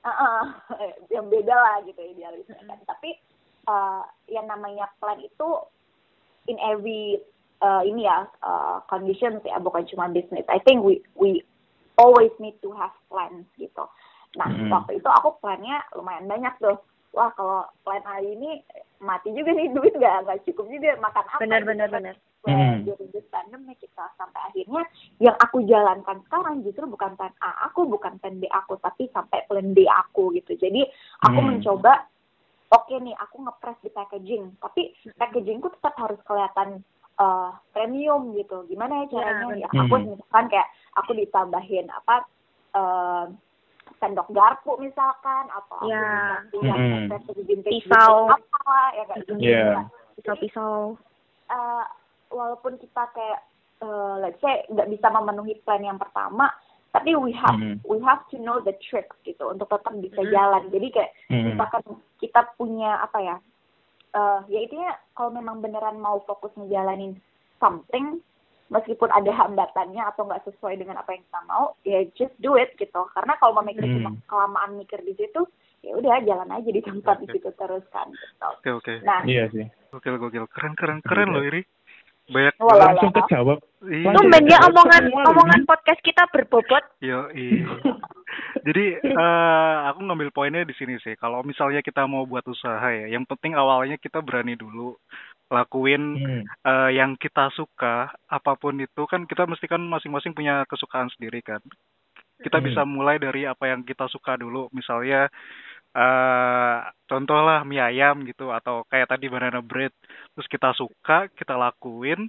[0.04, 0.40] Heeh,
[1.16, 2.76] yang beda lah gitu idealisnya kan.
[2.84, 3.16] Tapi
[3.68, 5.48] uh, yang namanya plan itu
[6.48, 7.20] in every
[7.64, 10.44] uh, ini ya uh, conditions ya bukan cuma business.
[10.48, 11.44] I think we we
[11.96, 13.86] always need to have plans gitu.
[14.34, 14.70] Nah Mm.
[14.70, 16.78] waktu itu aku plannya lumayan banyak tuh.
[17.14, 18.58] Wah kalau plan A ini
[18.98, 21.40] mati juga nih duit nggak nggak cukup juga makan apa?
[21.40, 21.96] benar gitu benar kan.
[22.02, 22.84] benar Hmm.
[22.84, 23.00] Well,
[23.32, 24.84] pandemi kita sampai akhirnya
[25.16, 29.48] yang aku jalankan sekarang justru bukan plan A aku, bukan plan B aku, tapi sampai
[29.48, 30.52] plan D aku gitu.
[30.60, 30.84] Jadi
[31.24, 31.48] aku Hmm.
[31.56, 32.04] mencoba,
[32.74, 34.82] oke nih aku ngepres di packaging, tapi
[35.14, 36.82] packagingku tetap harus kelihatan
[37.14, 38.66] eh, premium gitu.
[38.66, 39.46] Gimana ya caranya?
[39.54, 40.06] Ya, Ya, aku Hmm.
[40.12, 42.26] misalkan kayak aku ditambahin apa
[42.74, 43.24] eh,
[44.02, 46.42] sendok garpu misalkan, atau aku Ya.
[46.58, 47.62] yang Hmm.
[47.62, 48.26] Pisau.
[48.26, 49.32] apa ya kayak gitu.
[49.38, 49.86] Iya.
[50.18, 50.98] pisau-pisau
[51.44, 51.84] Eh,
[52.32, 53.44] walaupun kita kayak
[53.78, 56.48] uh, let's say nggak bisa memenuhi plan yang pertama
[56.94, 57.82] tapi we have Mhm.
[57.82, 60.30] we have to know the tricks gitu untuk tetap bisa Mhm.
[60.30, 61.44] jalan jadi kayak Hmm.
[61.50, 61.82] misalkan
[62.16, 63.36] kita punya apa ya
[64.14, 67.18] eh ya intinya kalau memang beneran mau fokus ngejalanin
[67.58, 68.22] something
[68.70, 72.70] meskipun ada hambatannya atau nggak sesuai dengan apa yang kita mau ya just do it
[72.78, 73.94] gitu karena kalau mau mikir Hmm.
[73.98, 75.42] cuma kelamaan mikir di situ
[75.82, 78.46] ya udah jalan aja di tempat di situ terus kan gitu.
[78.56, 78.94] Oke oke.
[79.02, 79.66] nah Iya sih.
[79.90, 80.46] Gokil gokil.
[80.48, 81.60] Keren keren keren loh ini.
[82.24, 83.58] Banyak Walah, Langsung kejawab.
[83.84, 84.10] Iya.
[84.12, 86.84] Tumben ya omongan omongan podcast kita berbobot.
[86.98, 87.68] Yo, iya.
[88.66, 91.14] Jadi eh, aku ngambil poinnya di sini sih.
[91.14, 94.96] Kalau misalnya kita mau buat usaha ya, yang penting awalnya kita berani dulu
[95.52, 96.42] lakuin Hmm.
[96.64, 101.44] eh, yang kita suka, apa pun itu kan kita mesti kan masing-masing punya kesukaan sendiri
[101.44, 101.60] kan.
[102.34, 102.66] kita Hmm.
[102.66, 105.30] bisa mulai dari apa yang kita suka dulu misalnya
[105.94, 109.94] eh contoh lah mie ayam gitu atau kayak tadi banana bread
[110.34, 112.26] terus kita suka kita lakuin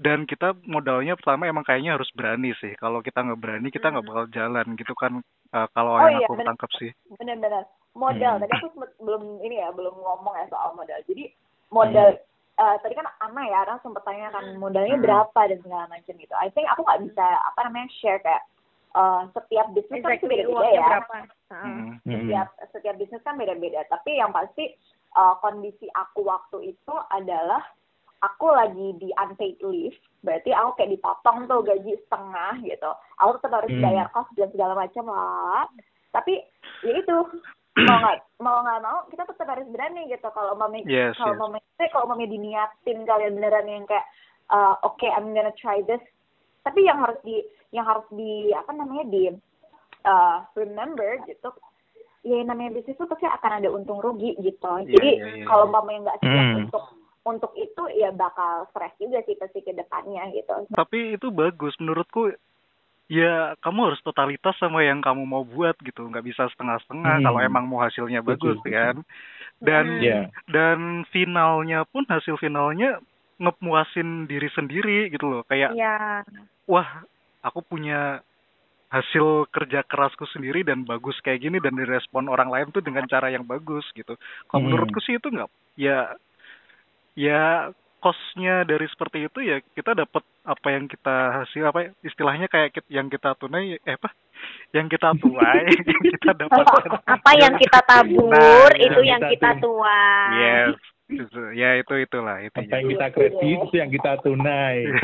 [0.00, 4.06] dan kita modalnya pertama emang kayaknya harus berani sih kalau kita nggak berani kita nggak
[4.08, 5.20] bakal jalan gitu kan
[5.52, 6.02] eh, kalau Hmm.
[6.02, 6.48] Oh yang iya, aku bener.
[6.48, 8.42] tangkap sih benar-benar modal Hmm.
[8.42, 11.24] tadi aku belum ini ya belum ngomong ya soal modal jadi
[11.68, 12.16] modal
[12.56, 15.04] eh, tadi kan Ana ya Ana sempat tanya kan modalnya Hmm.
[15.04, 18.42] berapa dan segala macam gitu I think aku nggak bisa apa namanya share kayak
[18.90, 21.14] eh, setiap bisnis kan Exactly, beda-beda uangnya ya berapa?
[21.50, 21.60] Heeh.
[21.60, 21.76] Mm.
[21.76, 22.12] Hmm.
[22.16, 24.64] setiap setiap bisnis kan beda-beda tapi yang pasti
[25.12, 27.60] eh, kondisi aku waktu itu adalah
[28.20, 32.90] aku lagi di unpaid leave berarti aku kayak dipotong tuh gaji setengah gitu.
[33.24, 33.84] Aku tetap harus Hmm.
[33.84, 35.64] bayar kos dan segala macam lah.
[36.12, 36.44] Tapi
[36.84, 37.18] ya itu.
[37.80, 40.28] Mau nggak mau nggak mau kita tetap harus berani gitu.
[40.34, 41.40] Kalau mami Yes, kalau yes.
[41.40, 44.04] mami eh, kalau mami diniatin kalian beneran yang kayak
[44.52, 46.02] eh, oke I'm gonna try this.
[46.66, 47.40] Tapi yang harus di
[47.72, 49.32] yang harus di apa namanya di
[50.04, 51.48] eh, remember gitu
[52.20, 54.72] ya namanya bisnis itu pasti akan ada untung rugi gitu.
[54.84, 56.58] Iya, jadi iya, iya, kalau yang nggak siap Hmm.
[56.68, 56.84] untuk
[57.22, 62.32] untuk itu ya bakal stres juga sih pasti ke depannya gitu tapi itu bagus menurutku
[63.10, 67.24] ya kamu harus totalitas sama yang kamu mau buat gitu nggak bisa setengah-setengah Hmm.
[67.26, 68.72] kalau emang mau hasilnya bagus Betul.
[68.72, 68.96] kan
[69.60, 70.00] dan Hmm.
[70.00, 70.20] Iya.
[70.48, 70.78] dan
[71.10, 73.02] finalnya pun hasil finalnya
[73.36, 76.24] ngepuasin diri sendiri gitu loh kayak Iya.
[76.64, 76.88] wah
[77.42, 78.20] aku punya
[78.90, 83.30] hasil kerja kerasku sendiri dan bagus kayak gini dan direspon orang lain tuh dengan cara
[83.30, 84.14] yang bagus gitu
[84.46, 84.70] kalau Hmm.
[84.70, 86.14] menurutku sih itu nggak ya
[87.20, 92.48] ya kosnya dari seperti itu ya kita dapat apa yang kita hasil apa ya, istilahnya
[92.48, 94.08] kayak yang kita tunai eh apa
[94.72, 99.60] yang kita tuai yang kita dapatkan Apa yang kita tabur Nah, itu yang kita kita
[99.60, 100.32] tuai.
[100.34, 100.74] yes
[101.10, 104.86] itu ya itu itulah itu Apa yang kita kredit itu yang kita tunai.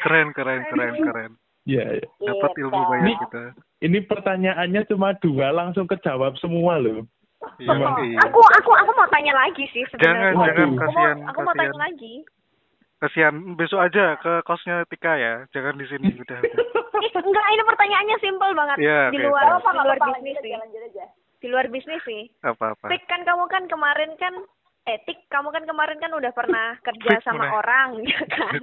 [0.00, 1.32] keren keren keren keren
[1.66, 1.84] Iya.
[1.94, 2.06] iya.
[2.18, 2.88] dapat ilmu Gitu.
[2.88, 3.44] banyak kita
[3.78, 7.04] Ini pertanyaannya cuma dua langsung kejawab semua loh.
[7.58, 8.18] Iya, iya.
[8.24, 10.30] Aku aku aku mau tanya lagi sih sebenarnya.
[10.30, 12.14] Jangan, jangan, Aku mau- kasihan, Aku mau tanya lagi.
[12.98, 16.66] kasihan besok aja ke kosnya Tika ya jangan di sini udah udah.
[16.98, 18.76] Eh, enggak, ini pertanyaannya simpel banget.
[18.78, 19.58] Iya, di luar siap.
[19.60, 20.52] apa di luar apa bisnis sih.
[21.38, 22.22] Di luar bisnis sih.
[22.42, 24.34] apa apa Tik kan kamu kan kemarin kan
[24.84, 27.54] etik kamu kan kemarin kan udah pernah kerja Tik sama mana?
[27.54, 28.60] orang ya kan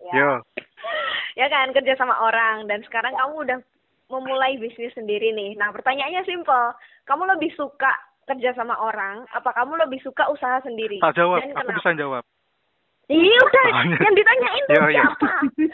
[0.00, 0.30] ya yo
[1.34, 3.58] ya kan kerja sama orang dan sekarang kamu udah
[4.08, 6.74] memulai bisnis sendiri nih nah pertanyaannya simple
[7.04, 7.94] kamu lebih suka
[8.28, 11.00] kerja sama orang apa kamu lebih suka usaha sendiri?
[11.00, 11.78] Tak jawab dan aku kenapa?
[11.80, 12.24] bisa jawab.
[13.08, 13.98] Iya udah Oh, iya.
[14.04, 15.28] yang ditanyain tuh yo yo siapa?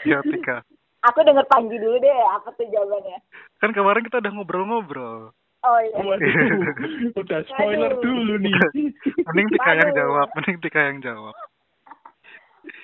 [0.07, 0.57] Yo Tika
[1.05, 3.19] aku denger Panji dulu deh apa tuh jawabannya?
[3.61, 5.35] Kan kemarin kita udah ngobrol-ngobrol.
[5.65, 5.97] Oh iya.
[5.97, 6.33] Waduh,
[7.21, 8.01] udah spoiler Aduh.
[8.01, 8.53] dulu nih.
[9.25, 11.35] mending Tika yang jawab mending Tika yang jawab.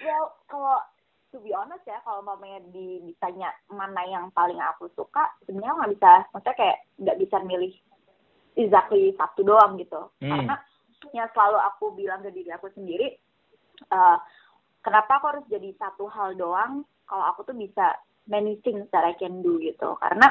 [0.02, 0.78] Well kalau
[1.32, 5.92] to be honest ya kalau mamanya di, ditanya mana yang paling aku suka sebenarnya nggak
[5.98, 6.14] bisa.
[6.34, 7.74] Maksudnya kayak nggak bisa milih
[8.56, 10.46] exactly satu doang gitu Hmm.
[10.46, 10.56] karena
[11.12, 13.18] yang selalu aku bilang ke diri aku sendiri
[13.84, 14.18] eh,
[14.80, 19.14] kenapa aku harus jadi satu hal doang kalau aku tuh bisa many things that I
[19.14, 20.30] can do gitu karena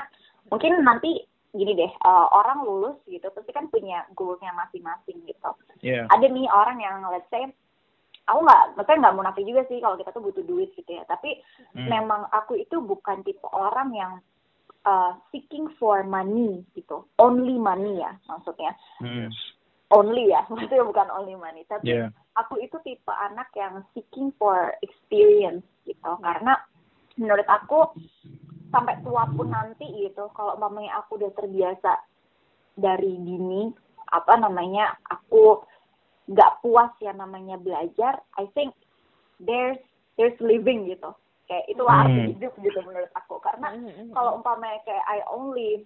[0.48, 6.06] mungkin nanti gini deh eh, orang lulus gitu pasti kan punya goalsnya masing-masing gitu Iya.
[6.06, 7.42] ada nih orang yang let's say
[8.24, 11.42] aku nggak maksudnya nggak munafik juga sih kalau kita tuh butuh duit gitu ya tapi
[11.74, 11.88] Hmm.
[11.88, 14.12] memang aku itu bukan tipe orang yang
[14.85, 17.05] uh, seeking for money gitu.
[17.21, 18.73] Only money ya maksudnya.
[19.01, 19.29] Hmm.
[19.90, 21.66] only ya maksudnya bukan only money.
[21.66, 22.14] Tapi Iya.
[22.38, 26.12] aku itu tipe anak yang seeking for experience gitu.
[26.23, 26.55] Karena
[27.19, 27.90] menurut aku
[28.71, 31.99] sampai tua pun nanti gitu kalau mamanya aku udah terbiasa
[32.79, 33.66] dari dini
[34.14, 35.59] apa namanya aku
[36.31, 38.71] nggak puas ya namanya belajar I think
[39.43, 39.79] there's
[40.14, 41.11] there's living gitu
[41.51, 41.99] kayak itu Hmm.
[41.99, 43.75] arti hidup gitu menurut aku karena
[44.15, 45.83] kalau umpamanya kayak I only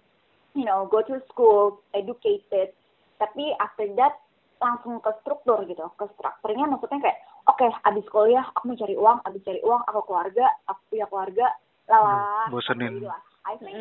[0.53, 2.69] you know go to school educated
[3.17, 4.21] tapi after that
[4.61, 7.17] langsung ke struktur gitu ke strukturnya maksudnya kayak
[7.49, 11.45] oke abis kuliah aku mau cari uang abis cari uang aku keluarga aku punya keluarga
[11.89, 13.01] lala bosenin.
[13.01, 13.21] gitu lah.
[13.45, 13.77] I think.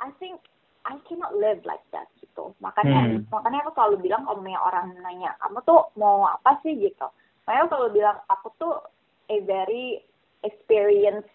[0.00, 0.40] I think
[0.84, 3.24] I cannot live like that gitu makanya Hmm.
[3.32, 7.08] makanya aku selalu bilang kalau punya orang nanya kamu tuh mau apa sih gitu
[7.44, 8.74] makanya aku selalu bilang aku tuh
[9.32, 10.04] a very
[10.44, 11.26] experience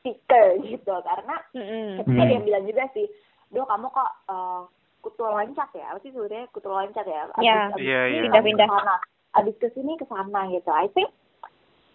[0.00, 1.98] seeker gitu karena Mm-mm.
[1.98, 3.08] ketika dia bilang juga sih
[3.48, 4.62] do kamu kok uh,
[5.00, 7.58] kutu loncat ya apa sih sebetulnya kutu loncat ya abis, Iya.
[7.72, 8.22] abis Iya, ini iya.
[8.28, 8.66] Pindah-pindah.
[8.66, 8.96] ke sana
[9.34, 11.08] abis ke sini ke sana gitu I think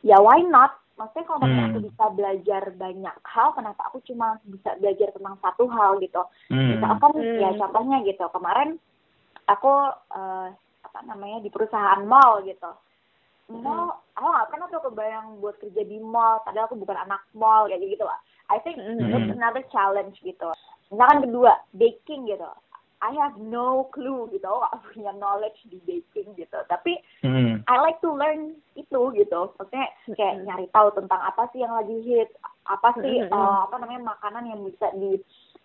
[0.02, 1.64] ya why not maksudnya kalau Hmm.
[1.68, 6.78] aku bisa belajar banyak hal kenapa aku cuma bisa belajar tentang satu hal gitu Hmm.
[6.78, 7.40] misalkan Hmm.
[7.40, 8.78] ya contohnya gitu kemarin
[9.46, 9.74] aku
[10.12, 10.48] eh,
[10.84, 12.70] apa namanya di perusahaan mall gitu
[13.50, 17.68] mall aku nggak pernah tuh kebayang buat kerja di mall padahal aku bukan anak mall
[17.68, 18.20] kayak gitu lah
[18.52, 19.08] I think Mhm.
[19.10, 20.52] it's another challenge gitu.
[20.92, 22.46] Misalkan kedua, baking gitu.
[23.00, 26.60] I have no clue gitu, gak punya knowledge di baking gitu.
[26.68, 27.64] Tapi Hmm.
[27.66, 29.40] I like to learn itu gitu.
[29.58, 32.32] Maksudnya kayak nyari tahu tentang apa sih yang lagi hit,
[32.64, 33.32] apa sih Mm-mm.
[33.32, 35.20] eh, apa namanya makanan yang bisa di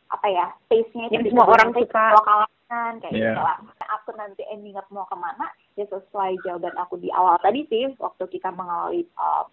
[0.08, 2.04] apa ya taste-nya itu Yang semua orang suka.
[2.14, 3.34] lokal kalangan kayak Yeah.
[3.34, 3.58] gitu lah.
[3.98, 7.90] Aku nanti ending up mau ke mana ya sesuai jawaban aku di awal tadi sih
[7.96, 9.48] waktu kita mengawali uh,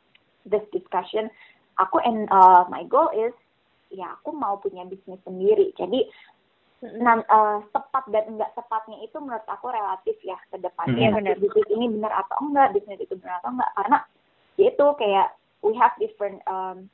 [0.45, 1.31] this discussion.
[1.79, 3.35] Aku and uh, my goal is
[3.91, 5.71] ya aku mau punya bisnis sendiri.
[5.79, 6.05] Jadi
[6.85, 11.09] Nah, eh, tepat dan enggak tepatnya itu menurut aku relatif ya ke depannya.
[11.09, 11.33] Iya, benar.
[11.33, 13.71] Nanti bisnis ini benar atau enggak, bisnis itu benar atau enggak.
[13.73, 13.97] Karena
[14.59, 15.27] ya itu kayak
[15.65, 16.85] we have different um,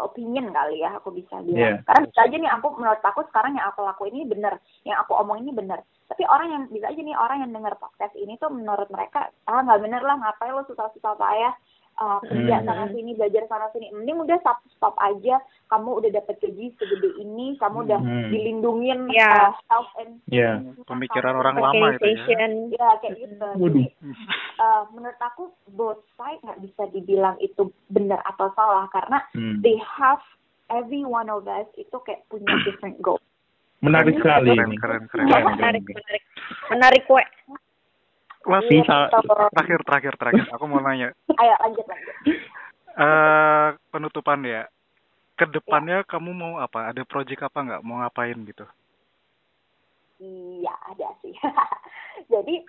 [0.00, 1.80] opinion kali ya aku bisa bilang.
[1.80, 1.84] Iya.
[1.84, 4.54] Karena bisa aja nih aku menurut aku sekarang yang aku lakuin ini benar,
[4.88, 5.84] yang aku omong ini benar.
[6.08, 9.60] Tapi orang yang bisa aja nih orang yang dengar podcast ini tuh menurut mereka ah
[9.60, 11.52] nggak bener lah ngapain lo susah-susah payah
[11.94, 12.66] uh, kerja Hmm.
[12.66, 17.10] sana sini belajar sana sini mending udah satu stop aja kamu udah dapat gaji segede
[17.16, 18.28] ini kamu udah Hmm.
[18.28, 19.28] dilindungin Ya.
[19.28, 20.60] uh, health and Ya.
[20.84, 22.48] Pemikiran orang lama itu ya.
[22.70, 23.84] Ya kayak gitu Waduh.
[23.84, 23.84] Jadi,
[24.56, 29.60] uh, menurut aku both side nggak bisa dibilang itu benar atau salah karena Hmm.
[29.60, 30.20] they have
[30.70, 33.20] every one of us itu kayak punya different goal
[33.82, 34.76] Menarik sekali Keren, ini.
[34.78, 35.26] keren, keren.
[35.26, 35.98] Keren, menarik, keren.
[35.98, 36.22] menarik.
[36.70, 37.24] Menarik, kue.
[38.42, 39.22] Mas, Iya, Bisa.
[39.54, 40.46] terakhir, terakhir, terakhir.
[40.54, 41.14] Aku mau nanya.
[41.40, 42.16] ayo lanjut lanjut
[42.92, 44.68] eh penutupan ya.
[45.32, 46.92] Ke depannya kamu mau apa?
[46.92, 47.82] Ada project apa nggak?
[47.84, 48.68] Mau ngapain gitu?
[50.22, 51.34] Iya ada sih.
[52.32, 52.62] Jadi,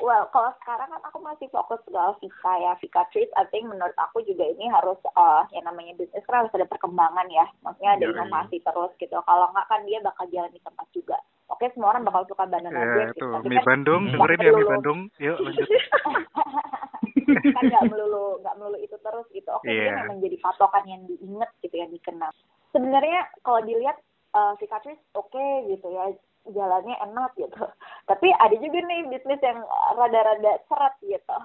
[0.00, 1.92] well kalau sekarang kan aku masih fokus ke
[2.24, 3.30] Vika ya, Vika Treat.
[3.36, 7.28] I think menurut aku juga ini harus uh, yang namanya bisnis kan harus ada perkembangan
[7.28, 7.46] ya.
[7.62, 9.16] Maksudnya ada Iya, inovasi terus gitu.
[9.22, 11.20] Kalau nggak kan dia bakal jalan di tempat juga.
[11.46, 13.26] Oke semua orang bakal suka banana Ya bread itu, gitu.
[13.30, 14.12] Tapi mie kan Bandung, Hmm.
[14.18, 14.98] dengerin ya mie Bandung.
[15.22, 15.68] Yuk lanjut.
[17.56, 19.50] kan nggak melulu nggak melulu itu terus gitu.
[19.50, 19.94] Oke dia Iya.
[20.04, 22.30] memang jadi patokan yang diinget gitu yang dikenal.
[22.70, 23.96] Sebenarnya kalau dilihat
[24.34, 26.04] uh, Vika Treat oke gitu ya
[26.46, 27.62] jalannya enak gitu.
[28.10, 29.62] Tapi ada juga nih bisnis yang
[29.94, 31.36] rada-rada seret gitu.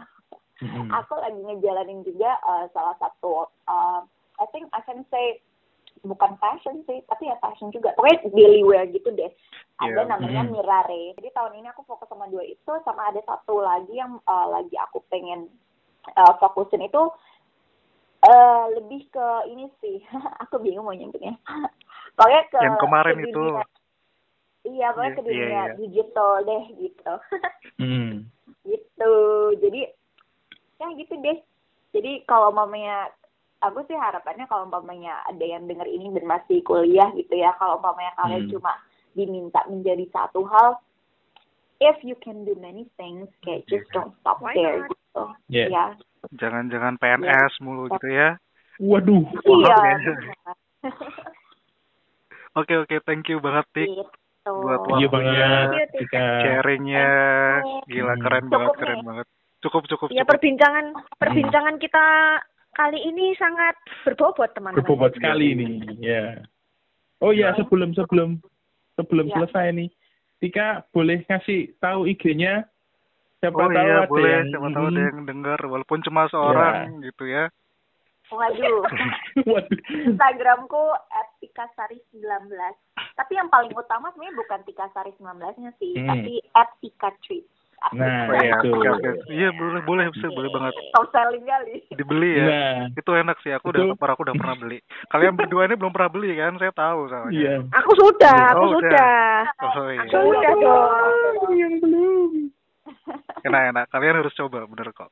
[0.61, 0.89] Hmm.
[0.93, 4.01] Aku lagi ngejalanin juga uh, salah satu uh,
[4.37, 5.41] I think I can say
[6.01, 7.93] bukan fashion sih, tapi ya fashion juga.
[7.93, 9.29] Pokoknya daily wear gitu deh.
[9.81, 10.09] Ada Iya.
[10.09, 10.51] namanya Hmm.
[10.53, 11.13] Mirare.
[11.17, 14.73] Jadi tahun ini aku fokus sama dua itu, sama ada satu lagi yang uh, lagi
[14.77, 15.49] aku pengen
[16.17, 17.01] uh, fokusin itu
[18.25, 20.01] uh, lebih ke ini sih.
[20.43, 21.37] aku bingung mau nyebutnya.
[22.17, 23.45] pokoknya ke Yang kemarin ke itu.
[24.61, 25.73] Iya, pokoknya Iya, ke dunia iya, iya.
[25.77, 27.13] digital deh gitu.
[27.81, 28.13] Hmm.
[28.69, 29.13] gitu
[29.57, 29.89] jadi
[30.77, 31.37] ya gitu deh
[31.91, 33.09] jadi kalau mamanya
[33.61, 37.77] aku sih harapannya kalau mamanya ada yang denger ini dan masih kuliah gitu ya kalau
[37.77, 38.51] mamanya kalian Hmm.
[38.51, 38.73] cuma
[39.11, 40.81] diminta menjadi satu hal
[41.79, 43.93] if you can do many things kayak just Iya.
[43.95, 44.89] don't stop Why there not?
[44.89, 45.67] gitu Yeah.
[45.69, 45.85] ya
[46.31, 48.37] Jangan-jangan PNS mulu gitu ya.
[48.77, 49.25] Waduh.
[49.25, 49.77] iya.
[52.53, 55.89] Oke oke, thank you banget Tik gitu buat Iya waktunya, banget.
[55.97, 57.07] Jika sharingnya.
[57.85, 58.21] Gila Hmm.
[58.21, 58.77] keren Cukup banget, nih.
[58.77, 59.27] keren banget.
[59.61, 60.29] Cukup cukup Ya cukup.
[60.31, 62.05] perbincangan perbincangan kita
[62.73, 64.79] kali ini sangat berbobot teman-teman.
[64.79, 65.81] berbobot sekali ini.
[65.97, 66.41] Ya.
[67.19, 68.41] Oh ya, sebelum sebelum
[68.95, 69.35] sebelum Ya.
[69.37, 69.89] selesai nih,
[70.37, 72.65] Tika boleh ngasih tahu IG-nya?
[73.37, 77.01] Siapa Oh tahu iya ada boleh, yang siapa tahu ada yang dengar walaupun cuma seorang
[77.01, 77.45] gitu ya.
[78.31, 78.81] waduh
[79.51, 79.79] Waduh.
[80.07, 80.83] Instagramku
[81.41, 82.47] @tikasari19.
[83.11, 86.07] Tapi yang paling utama sebenarnya bukan Tikasari 19-nya sih, Hmm.
[86.07, 86.33] tapi
[86.79, 87.43] @tikatreat.
[87.91, 89.09] Nah, Oh iya, oke.
[89.27, 91.81] Iya boleh boleh bisa boleh banget Top selling kali.
[91.89, 92.45] dibeli ya.
[92.45, 94.05] Nah, Itu enak sih, aku udah Betul.
[94.05, 94.79] aku udah pernah beli.
[95.09, 96.55] Kalian berdua ini belum pernah beli kan?
[96.55, 97.33] Saya tahu soalnya.
[97.33, 97.53] iya.
[97.73, 98.85] Aku sudah, aku Oh, udah.
[98.85, 99.17] sudah.
[99.65, 100.05] Oh iya.
[100.07, 101.51] Sudah dong.
[101.51, 102.31] Yang belum.
[103.41, 103.85] Enak enak.
[103.89, 105.09] Kalian harus coba bener kok.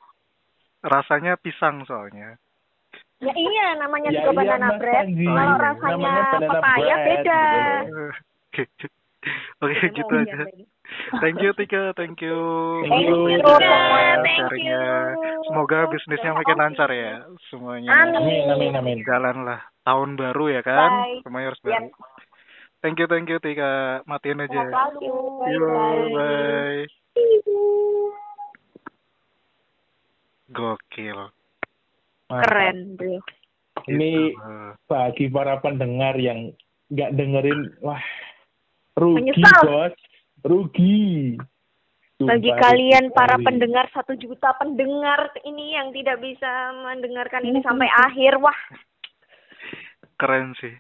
[0.80, 2.38] Rasanya pisang soalnya.
[3.20, 5.06] Ya iya, namanya Ya, juga iya, banana bread.
[5.10, 7.42] Kalau rasanya banana papaya beda.
[9.20, 9.28] Gitu.
[9.64, 9.76] Oke.
[9.76, 10.40] Oke gitu aja.
[11.22, 12.38] Thank you Tika, thank you.
[12.82, 13.44] Thank you.
[13.46, 14.82] Thank you.
[15.46, 17.94] Semoga bisnisnya makin lancar ya semuanya.
[18.10, 18.98] Amin, amin, amin.
[19.04, 19.62] Jalan lah.
[19.84, 20.90] Tahun baru ya kan?
[21.06, 21.22] Bye.
[21.22, 21.68] Semuanya harus Yep.
[21.68, 21.88] baru.
[22.80, 23.72] Thank you, thank you Tika.
[24.06, 24.50] Matiin aja.
[24.50, 25.52] Sehat selalu.
[25.52, 26.10] Yo, Bye-bye.
[26.10, 26.82] bye.
[30.50, 31.20] Gokil.
[32.30, 32.46] Mantap.
[32.46, 33.18] Keren, bro.
[33.86, 34.54] Ini Gitu.
[34.86, 36.54] bagi para pendengar yang
[36.90, 38.02] nggak dengerin, wah,
[39.00, 39.62] rugi Menyesal.
[39.64, 39.96] bos,
[40.44, 41.40] rugi.
[42.14, 43.46] Sumpah, Bagi rugi kalian para sekali.
[43.48, 48.60] pendengar satu juta pendengar ini yang tidak bisa mendengarkan ini sampai akhir, wah
[50.16, 50.76] Keren sih.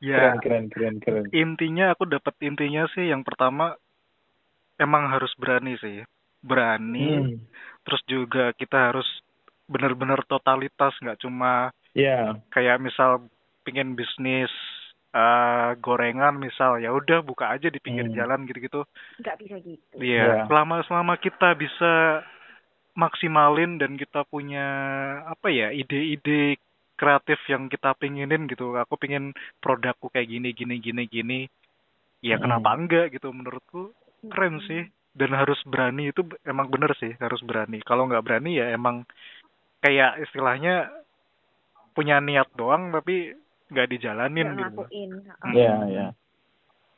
[0.00, 1.24] Ya, keren, keren, keren, keren.
[1.30, 3.76] intinya aku dapat intinya sih yang pertama
[4.76, 6.02] emang harus berani sih.
[6.40, 7.36] Berani, Hmm.
[7.84, 9.04] terus juga kita harus
[9.68, 13.28] benar-benar totalitas nggak cuma Ya, kayak misal
[13.60, 14.50] pingin bisnis
[15.10, 18.16] eh, gorengan misal ya udah buka aja di pinggir Hmm.
[18.16, 18.86] jalan gitu-gitu
[19.18, 20.42] nggak bisa gitu Iya, Iya.
[20.46, 22.22] selama selama kita bisa
[22.94, 24.66] maksimalin dan kita punya
[25.26, 26.58] apa ya ide-ide
[26.98, 28.76] kreatif yang kita pinginin gitu.
[28.76, 31.40] Aku pingin produkku kayak gini gini gini gini.
[32.20, 32.42] Ya Mm.
[32.44, 33.96] kenapa enggak gitu menurutku
[34.28, 34.68] keren Mm-mm.
[34.68, 34.82] sih
[35.16, 37.80] dan harus berani itu emang bener sih harus berani.
[37.82, 39.08] Kalau nggak berani ya emang
[39.80, 40.92] kayak istilahnya
[41.96, 43.32] punya niat doang tapi
[43.70, 44.60] nggak dijalanin Nggak gitu.
[44.82, 45.10] ngelakuin
[45.40, 45.54] Hmm.
[45.54, 46.06] Iya, iya.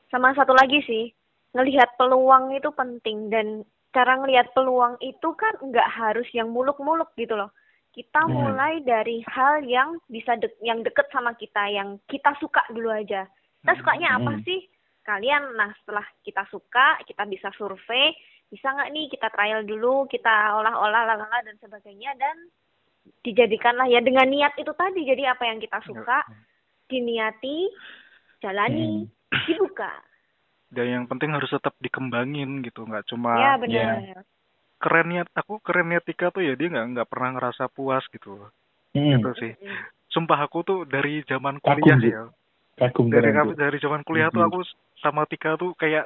[0.09, 1.05] sama satu lagi sih
[1.53, 7.33] ngelihat peluang itu penting dan cara ngelihat peluang itu kan nggak harus yang muluk-muluk gitu
[7.33, 7.53] loh
[7.93, 8.33] kita Hmm.
[8.33, 13.29] mulai dari hal yang bisa dek yang deket sama kita yang kita suka dulu aja
[13.61, 14.43] kita sukanya apa Hmm.
[14.43, 14.65] sih
[15.03, 18.17] kalian nah setelah kita suka kita bisa survei
[18.49, 22.37] bisa nggak nih kita trial dulu kita olah-olah lalala dan sebagainya dan
[23.21, 26.23] dijadikanlah ya dengan niat itu tadi jadi apa yang kita suka
[26.89, 27.69] diniati
[28.43, 29.07] jalani
[29.47, 29.91] dibuka
[30.73, 34.25] Dan yang penting harus tetap dikembangin gitu, nggak cuma ya benar
[34.83, 38.51] kerennya aku kerennya Tika tuh ya dia nggak nggak pernah ngerasa puas gitu
[38.93, 39.09] Hmm.
[39.17, 39.79] gitu sih Mm.
[40.13, 42.23] sumpah aku tuh dari zaman Kagum kuliah ya
[42.77, 43.55] Kagum dari tuh.
[43.57, 44.49] dari zaman kuliah tuh Mhm.
[44.53, 44.59] aku
[45.01, 46.05] sama Tika tuh kayak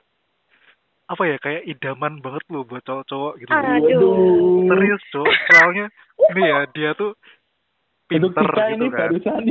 [1.06, 4.66] apa ya kayak idaman banget loh buat cowok-cowok gitu Aduh.
[4.70, 5.86] serius cowok soalnya
[6.34, 7.14] ini ya dia tuh
[8.08, 8.98] Untuk pinter Tika gitu ini kan.
[9.00, 9.42] barusan.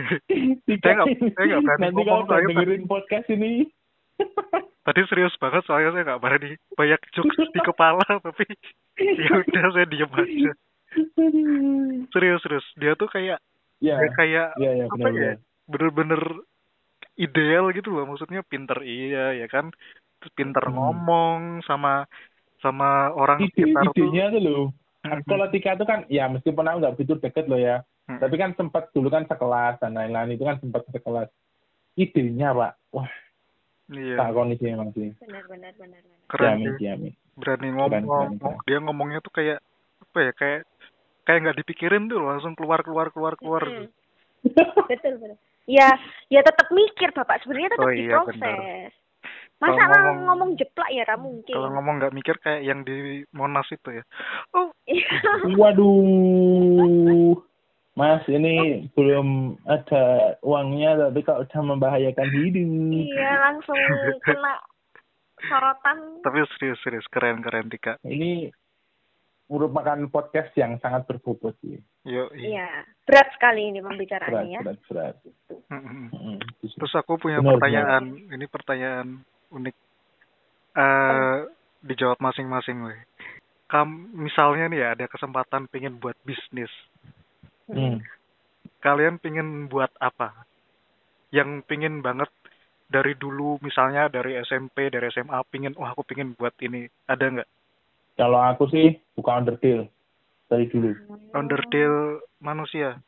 [0.68, 3.52] Tika Saya nggak- saya nggak berani Nanti ngomong, kalau dengerin podcast ini.
[4.86, 6.50] tadi serius banget soalnya saya nggak berani.
[6.72, 8.44] Banyak jokes di kepala tapi
[8.98, 10.52] ya udah saya diem aja.
[12.10, 12.66] Serius serius.
[12.76, 13.40] Dia tuh kayak
[13.76, 15.36] Ya, kayak ya, ya, apa ya?
[15.66, 16.20] bener-bener
[17.14, 18.08] ideal gitu loh.
[18.08, 19.68] Maksudnya pinter iya ya kan?
[20.16, 20.76] Terus pinter Hmm.
[20.76, 22.08] ngomong sama
[22.58, 24.00] sama orang Ide, sekitar tuh.
[24.00, 24.64] idenya tuh loh.
[25.24, 27.82] Kalau Tika itu kan, ya meskipun aku nggak begitu deket loh ya.
[28.06, 28.18] Hmm.
[28.22, 31.28] Tapi kan sempat dulu kan sekelas dan lain-lain itu kan sempat sekelas.
[31.96, 33.08] Idenya pak, wah
[33.88, 35.14] iya tak kondisi emang sih.
[35.22, 36.18] benar benar benar benar.
[36.26, 37.12] keren Jamin, sih jamin.
[37.38, 38.58] berani ngomong keren, keren.
[38.66, 39.58] dia ngomongnya tuh kayak
[40.02, 40.60] apa ya kayak
[41.24, 43.88] kayak nggak dipikirin tuh langsung keluar keluar keluar keluar Mm.
[44.86, 45.34] betul betul
[45.66, 45.88] ya
[46.30, 48.90] ya tetap mikir bapak sebenarnya tetap Oh iya, diproses
[49.56, 51.54] masa Kalau ngomong, ngomong- jeplak ya tak mungkin.
[51.54, 54.04] kalau ngomong nggak mikir kayak yang di Monas itu ya.
[54.52, 54.68] Oh.
[55.60, 57.40] Waduh,
[57.96, 62.68] Mas ini belum ada uangnya tapi kok udah membahayakan hidup.
[63.08, 63.80] iya langsung
[64.20, 64.60] kena
[65.40, 65.98] sorotan.
[66.20, 67.96] Tapi serius serius keren keren Tika.
[68.04, 68.52] Ini
[69.46, 71.78] merupakan podcast yang sangat berbobot sih.
[72.02, 72.46] yo iya.
[72.50, 72.68] iya
[73.02, 74.60] berat sekali ini Berat, pembicaraannya ya.
[74.62, 75.16] berat, berat.
[76.60, 79.06] Terus aku punya Benar, pertanyaan, ini pertanyaan
[79.52, 79.76] unik.
[80.76, 81.38] Eh
[81.86, 82.98] dijawab masing-masing, weh.
[83.66, 86.70] Kam, misalnya nih ya ada kesempatan pengen buat bisnis,
[87.66, 87.98] Hmm.
[88.78, 90.46] kalian pengen buat apa?
[91.34, 92.30] Yang pengen banget
[92.86, 97.50] dari dulu, misalnya dari SMP, dari SMA, pengen, wah aku pengen buat ini, ada nggak?
[98.14, 99.90] Kalau aku sih buka undertale
[100.46, 100.94] dari dulu.
[101.34, 103.02] Undertale manusia.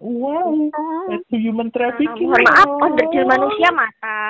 [0.00, 0.68] Wow,
[1.08, 2.28] itu human trafficking.
[2.28, 4.23] mohon maaf onderdil manusia mata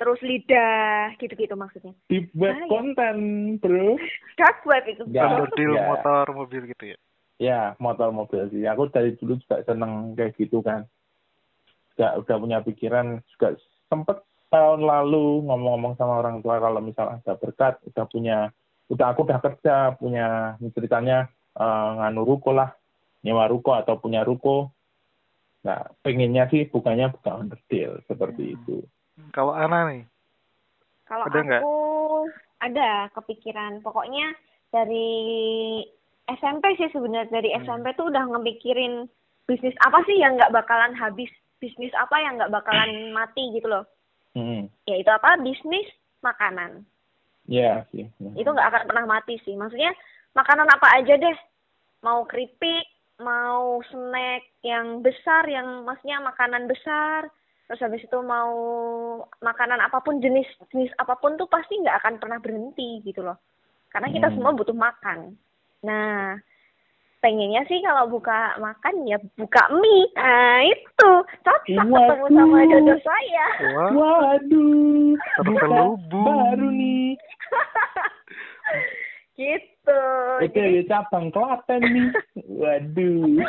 [0.00, 3.16] terus lidah gitu-gitu maksudnya Di web Ah, konten,
[3.60, 4.00] bro.
[4.40, 5.28] dark web itu Ya.
[5.28, 5.84] Undertale ya.
[5.92, 6.98] motor, mobil gitu ya.
[7.36, 8.64] Ya, motor mobil sih.
[8.64, 10.88] Aku dari dulu juga seneng kayak gitu kan.
[11.92, 13.60] Juga udah punya pikiran, juga
[13.92, 18.38] sempet tahun lalu ngomong-ngomong sama orang tua kalau misalnya ada berkat, udah punya,
[18.88, 21.28] udah aku udah kerja, punya ceritanya
[21.60, 22.72] eh, nganu ruko lah,
[23.20, 24.72] nyewa ruko atau punya ruko.
[25.60, 28.80] Nah, pengennya sih bukannya buka underdeal seperti itu.
[29.30, 30.02] Kalau Ana nih,
[31.10, 31.74] Kalau Ada aku
[32.60, 34.30] ada kepikiran, pokoknya
[34.70, 35.82] dari
[36.30, 37.66] SMP sih sebenarnya dari Hmm.
[37.66, 39.10] SMP tuh udah ngepikirin
[39.50, 41.26] bisnis apa sih yang nggak bakalan habis,
[41.58, 43.84] bisnis apa yang nggak bakalan mati gitu loh.
[44.38, 44.70] Hmm.
[44.86, 45.34] Yaitu apa?
[45.42, 45.90] Bisnis
[46.22, 46.86] makanan.
[47.50, 48.06] Ya sih.
[48.38, 49.58] Itu nggak akan pernah mati sih.
[49.58, 49.90] Maksudnya
[50.38, 51.38] makanan apa aja deh.
[52.06, 52.86] Mau keripik,
[53.18, 57.26] mau snack yang besar, yang maksudnya makanan besar,
[57.70, 58.50] terus habis itu mau
[59.38, 63.38] makanan apa pun jenis jenis apa pun tuh pasti nggak akan pernah berhenti gitu loh.
[63.94, 64.34] Karena kita Hmm.
[64.34, 65.38] semua butuh makan.
[65.86, 66.34] Nah
[67.22, 70.10] pengennya sih kalau buka makan ya buka mie.
[70.18, 71.10] Nah itu.
[71.46, 73.46] Cocok ketemu sama dodo saya.
[73.70, 76.26] Wah, Waduh, Terselubung.
[76.26, 77.14] baru nih.
[79.38, 79.69] gitu
[80.40, 82.08] Oke, ya cabang Klaten nih.
[82.60, 83.40] Waduh.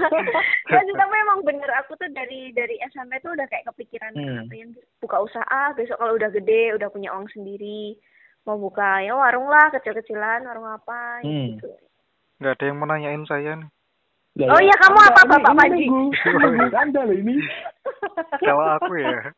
[0.70, 4.40] ya sih tapi emang bener aku tuh dari dari SMP tuh udah kayak kepikiran Hmm.
[4.40, 7.96] apa yang buka usaha besok kalau udah gede udah punya uang sendiri
[8.42, 11.54] mau buka ya warung lah kecil-kecilan warung apa Hmm.
[11.54, 11.68] gitu
[12.38, 13.68] nggak ada yang menanyain saya nih.
[14.40, 15.86] Lah, Oh iya, kamu Anda, apa, ini- Bapak Panji?
[16.72, 17.34] Anda loh ini.
[18.40, 19.34] Kalau aku ya,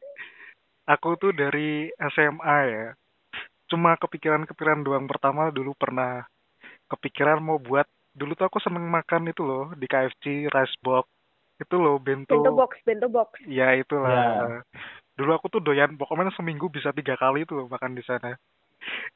[0.87, 2.87] aku tuh dari SMA ya,
[3.73, 5.05] cuma kepikiran-kepikiran doang.
[5.09, 6.29] Pertama dulu pernah
[6.93, 11.09] kepikiran mau buat, dulu tuh aku seneng makan itu loh, di KFC, rice box.
[11.57, 12.37] Itu loh, bento.
[12.37, 13.31] Bento box, bento box.
[13.49, 14.13] Ya itulah.
[14.13, 14.61] Ya.
[15.17, 18.37] Dulu aku tuh doyan, pokoknya seminggu bisa tiga kali tuh loh makan di sana.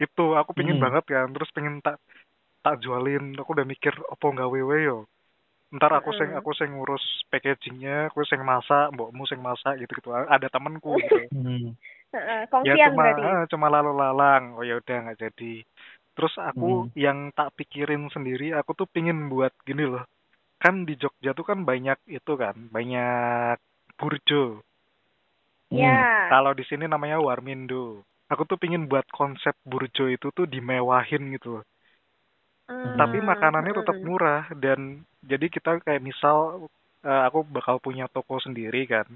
[0.00, 0.84] Itu aku pingin Hmm.
[0.84, 1.96] banget kan, terus pengen tak
[2.64, 3.34] tak jualin.
[3.40, 4.98] Aku udah mikir, apa nggak wewe yo.
[5.74, 6.38] Ntar aku sing Mm-mm.
[6.38, 10.10] aku sing ngurus packagingnya, aku sing masak, mbokmu sing masak gitu gitu.
[10.14, 11.26] Ada temenku gitu.
[12.16, 12.66] Hmm.
[12.68, 13.22] Ya cuma berarti.
[13.52, 14.42] cuma lalu lalang.
[14.58, 15.54] Oh ya udah nggak jadi.
[16.16, 16.90] Terus aku Hmm.
[16.96, 20.04] yang tak pikirin sendiri, aku tuh pingin buat gini loh.
[20.62, 23.58] Kan di Jogja tuh kan banyak itu kan, banyak
[23.98, 24.62] burjo.
[25.70, 25.78] Hmm.
[25.82, 25.96] Ya.
[26.30, 28.02] Kalau di sini namanya Warmindo.
[28.32, 31.64] Aku tuh pingin buat konsep burjo itu tuh dimewahin gitu loh.
[32.68, 34.06] Hmm, Tapi makanannya tetap hmm.
[34.06, 34.80] murah dan
[35.22, 36.66] jadi kita kayak misal
[37.06, 39.06] eh, aku bakal punya toko sendiri kan.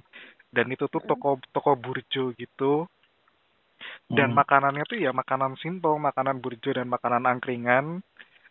[0.50, 1.08] Dan itu tuh Mm.
[1.08, 2.84] toko toko burjo gitu.
[4.10, 4.38] Dan Hmm.
[4.44, 8.04] makanannya tuh ya makanan simple, makanan burjo dan makanan angkringan.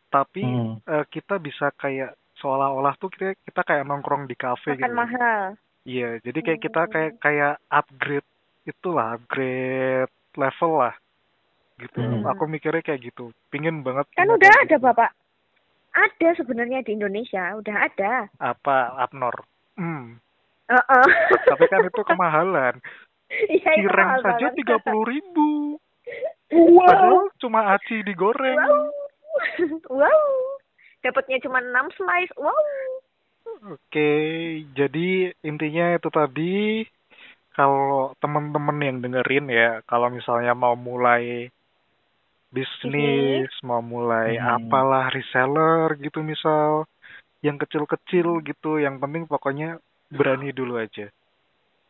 [0.10, 0.82] Tapi Hmm.
[0.88, 4.96] eh, kita bisa kayak seolah-olah tuh kita kita kayak nongkrong di kafe Makan gitu.
[4.96, 5.42] mahal.
[5.86, 8.28] Iya, jadi kayak kita kayak kayak upgrade
[8.66, 10.96] itulah, upgrade level lah.
[11.78, 12.00] Gitu.
[12.00, 12.26] Hmm.
[12.26, 13.32] Aku mikirnya kayak gitu.
[13.52, 14.84] Pingin banget Kan punya udah ada, gitu.
[14.84, 15.12] Bapak.
[15.90, 18.14] Ada sebenarnya di Indonesia, udah ada.
[18.38, 19.44] Apa Abnor?
[19.76, 20.20] Hmm.
[20.70, 21.08] Heeh.
[21.50, 22.76] Tapi kan itu kemahalan.
[23.30, 25.78] Iya, itu Cireng saja tiga puluh ribu.
[26.50, 26.82] Wow.
[26.82, 28.58] Padahal cuma aci digoreng.
[28.58, 28.90] Wow.
[30.02, 30.26] wow.
[31.06, 32.34] Dapatnya cuma 6 slice.
[32.42, 32.58] Wow.
[33.70, 34.14] Oke,
[34.74, 36.82] jadi intinya itu tadi
[37.54, 41.54] kalau teman-teman yang dengerin ya, kalau misalnya mau mulai
[42.50, 44.58] bisnis, mau mulai Hmm.
[44.58, 46.90] apalah reseller gitu misal,
[47.46, 49.78] yang kecil-kecil gitu, yang penting pokoknya
[50.10, 51.08] berani dulu aja.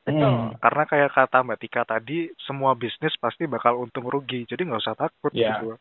[0.09, 0.57] Hmm.
[0.57, 4.97] Karena kayak kata Mbak Tika tadi, semua bisnis pasti bakal untung rugi, jadi nggak usah
[4.97, 5.61] takut Ya.
[5.61, 5.77] gitu.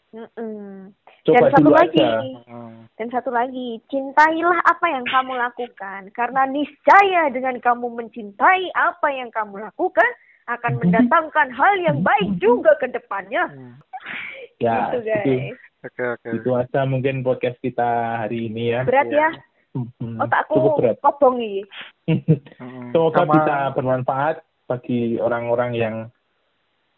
[1.24, 2.10] Coba Dan satu lagi, aja.
[2.44, 2.84] Hmm.
[2.92, 6.02] dan satu lagi, cintailah apa yang kamu lakukan.
[6.12, 10.10] Karena niscaya dengan kamu mencintai apa yang kamu lakukan,
[10.44, 13.48] akan mendatangkan hal yang baik juga ke depannya.
[13.48, 13.80] Hmm.
[14.60, 15.24] Ya, gitu guys.
[15.24, 15.36] itu,
[15.78, 16.28] Oke oke.
[16.42, 18.82] itu aja mungkin podcast kita hari ini ya.
[18.82, 19.30] Berat ya,
[19.96, 20.18] Hmm.
[20.18, 20.96] otakku Cukup berat.
[20.98, 21.62] kobong ini.
[22.06, 22.90] Hmm.
[22.92, 25.96] Semoga Sama- bisa bermanfaat bagi orang-orang yang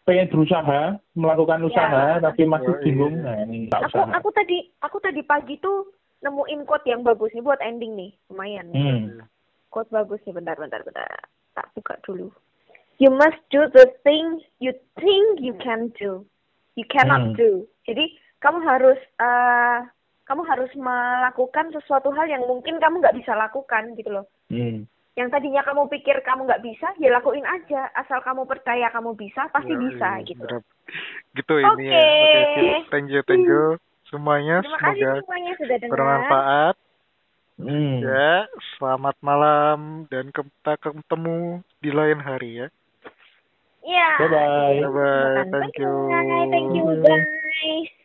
[0.01, 0.81] pengen berusaha
[1.13, 2.21] melakukan usaha Ya.
[2.21, 2.83] tapi masih Yoi.
[2.83, 3.15] bingung.
[3.19, 4.11] Nah, ini tak Aku usaha.
[4.11, 5.87] aku tadi aku tadi pagi tuh
[6.19, 8.65] nemuin quote yang bagus nih buat ending nih, lumayan.
[8.67, 8.81] nih.
[8.81, 9.25] Hmm.
[9.67, 11.07] Quote bagus nih, bentar bentar bentar.
[11.51, 12.27] Tak buka dulu.
[12.97, 14.25] You must do the thing
[14.57, 16.21] you think you can do.
[16.75, 17.35] You cannot Hmm.
[17.35, 17.51] do.
[17.83, 19.79] Jadi kamu harus eh
[20.31, 24.25] kamu harus melakukan sesuatu hal yang mungkin kamu nggak bisa lakukan gitu loh.
[24.47, 24.87] Hmm.
[25.19, 27.91] Yang tadinya kamu pikir kamu nggak bisa, ya lakuin aja.
[27.99, 30.39] Asal kamu percaya kamu bisa, pasti Yoi, bisa gitu.
[30.39, 30.63] bener.
[31.35, 31.99] Gitu ini ya.
[31.99, 32.71] Oke.
[32.87, 33.75] Thank you, thank you
[34.07, 34.63] semuanya.
[34.63, 35.91] Terima kasih Semoga semuanya sudah dengar.
[35.99, 36.75] bermanfaat.
[37.59, 37.95] Hmm.
[37.99, 38.31] Ya,
[38.79, 42.67] selamat malam dan kita ketemu di lain hari ya.
[43.83, 44.09] Iya.
[44.15, 44.79] Bye-bye.
[44.79, 45.35] Bye-bye.
[45.43, 45.47] Makan.
[45.59, 45.93] Thank you.
[46.07, 46.47] Bye.
[46.55, 47.99] Thank you guys.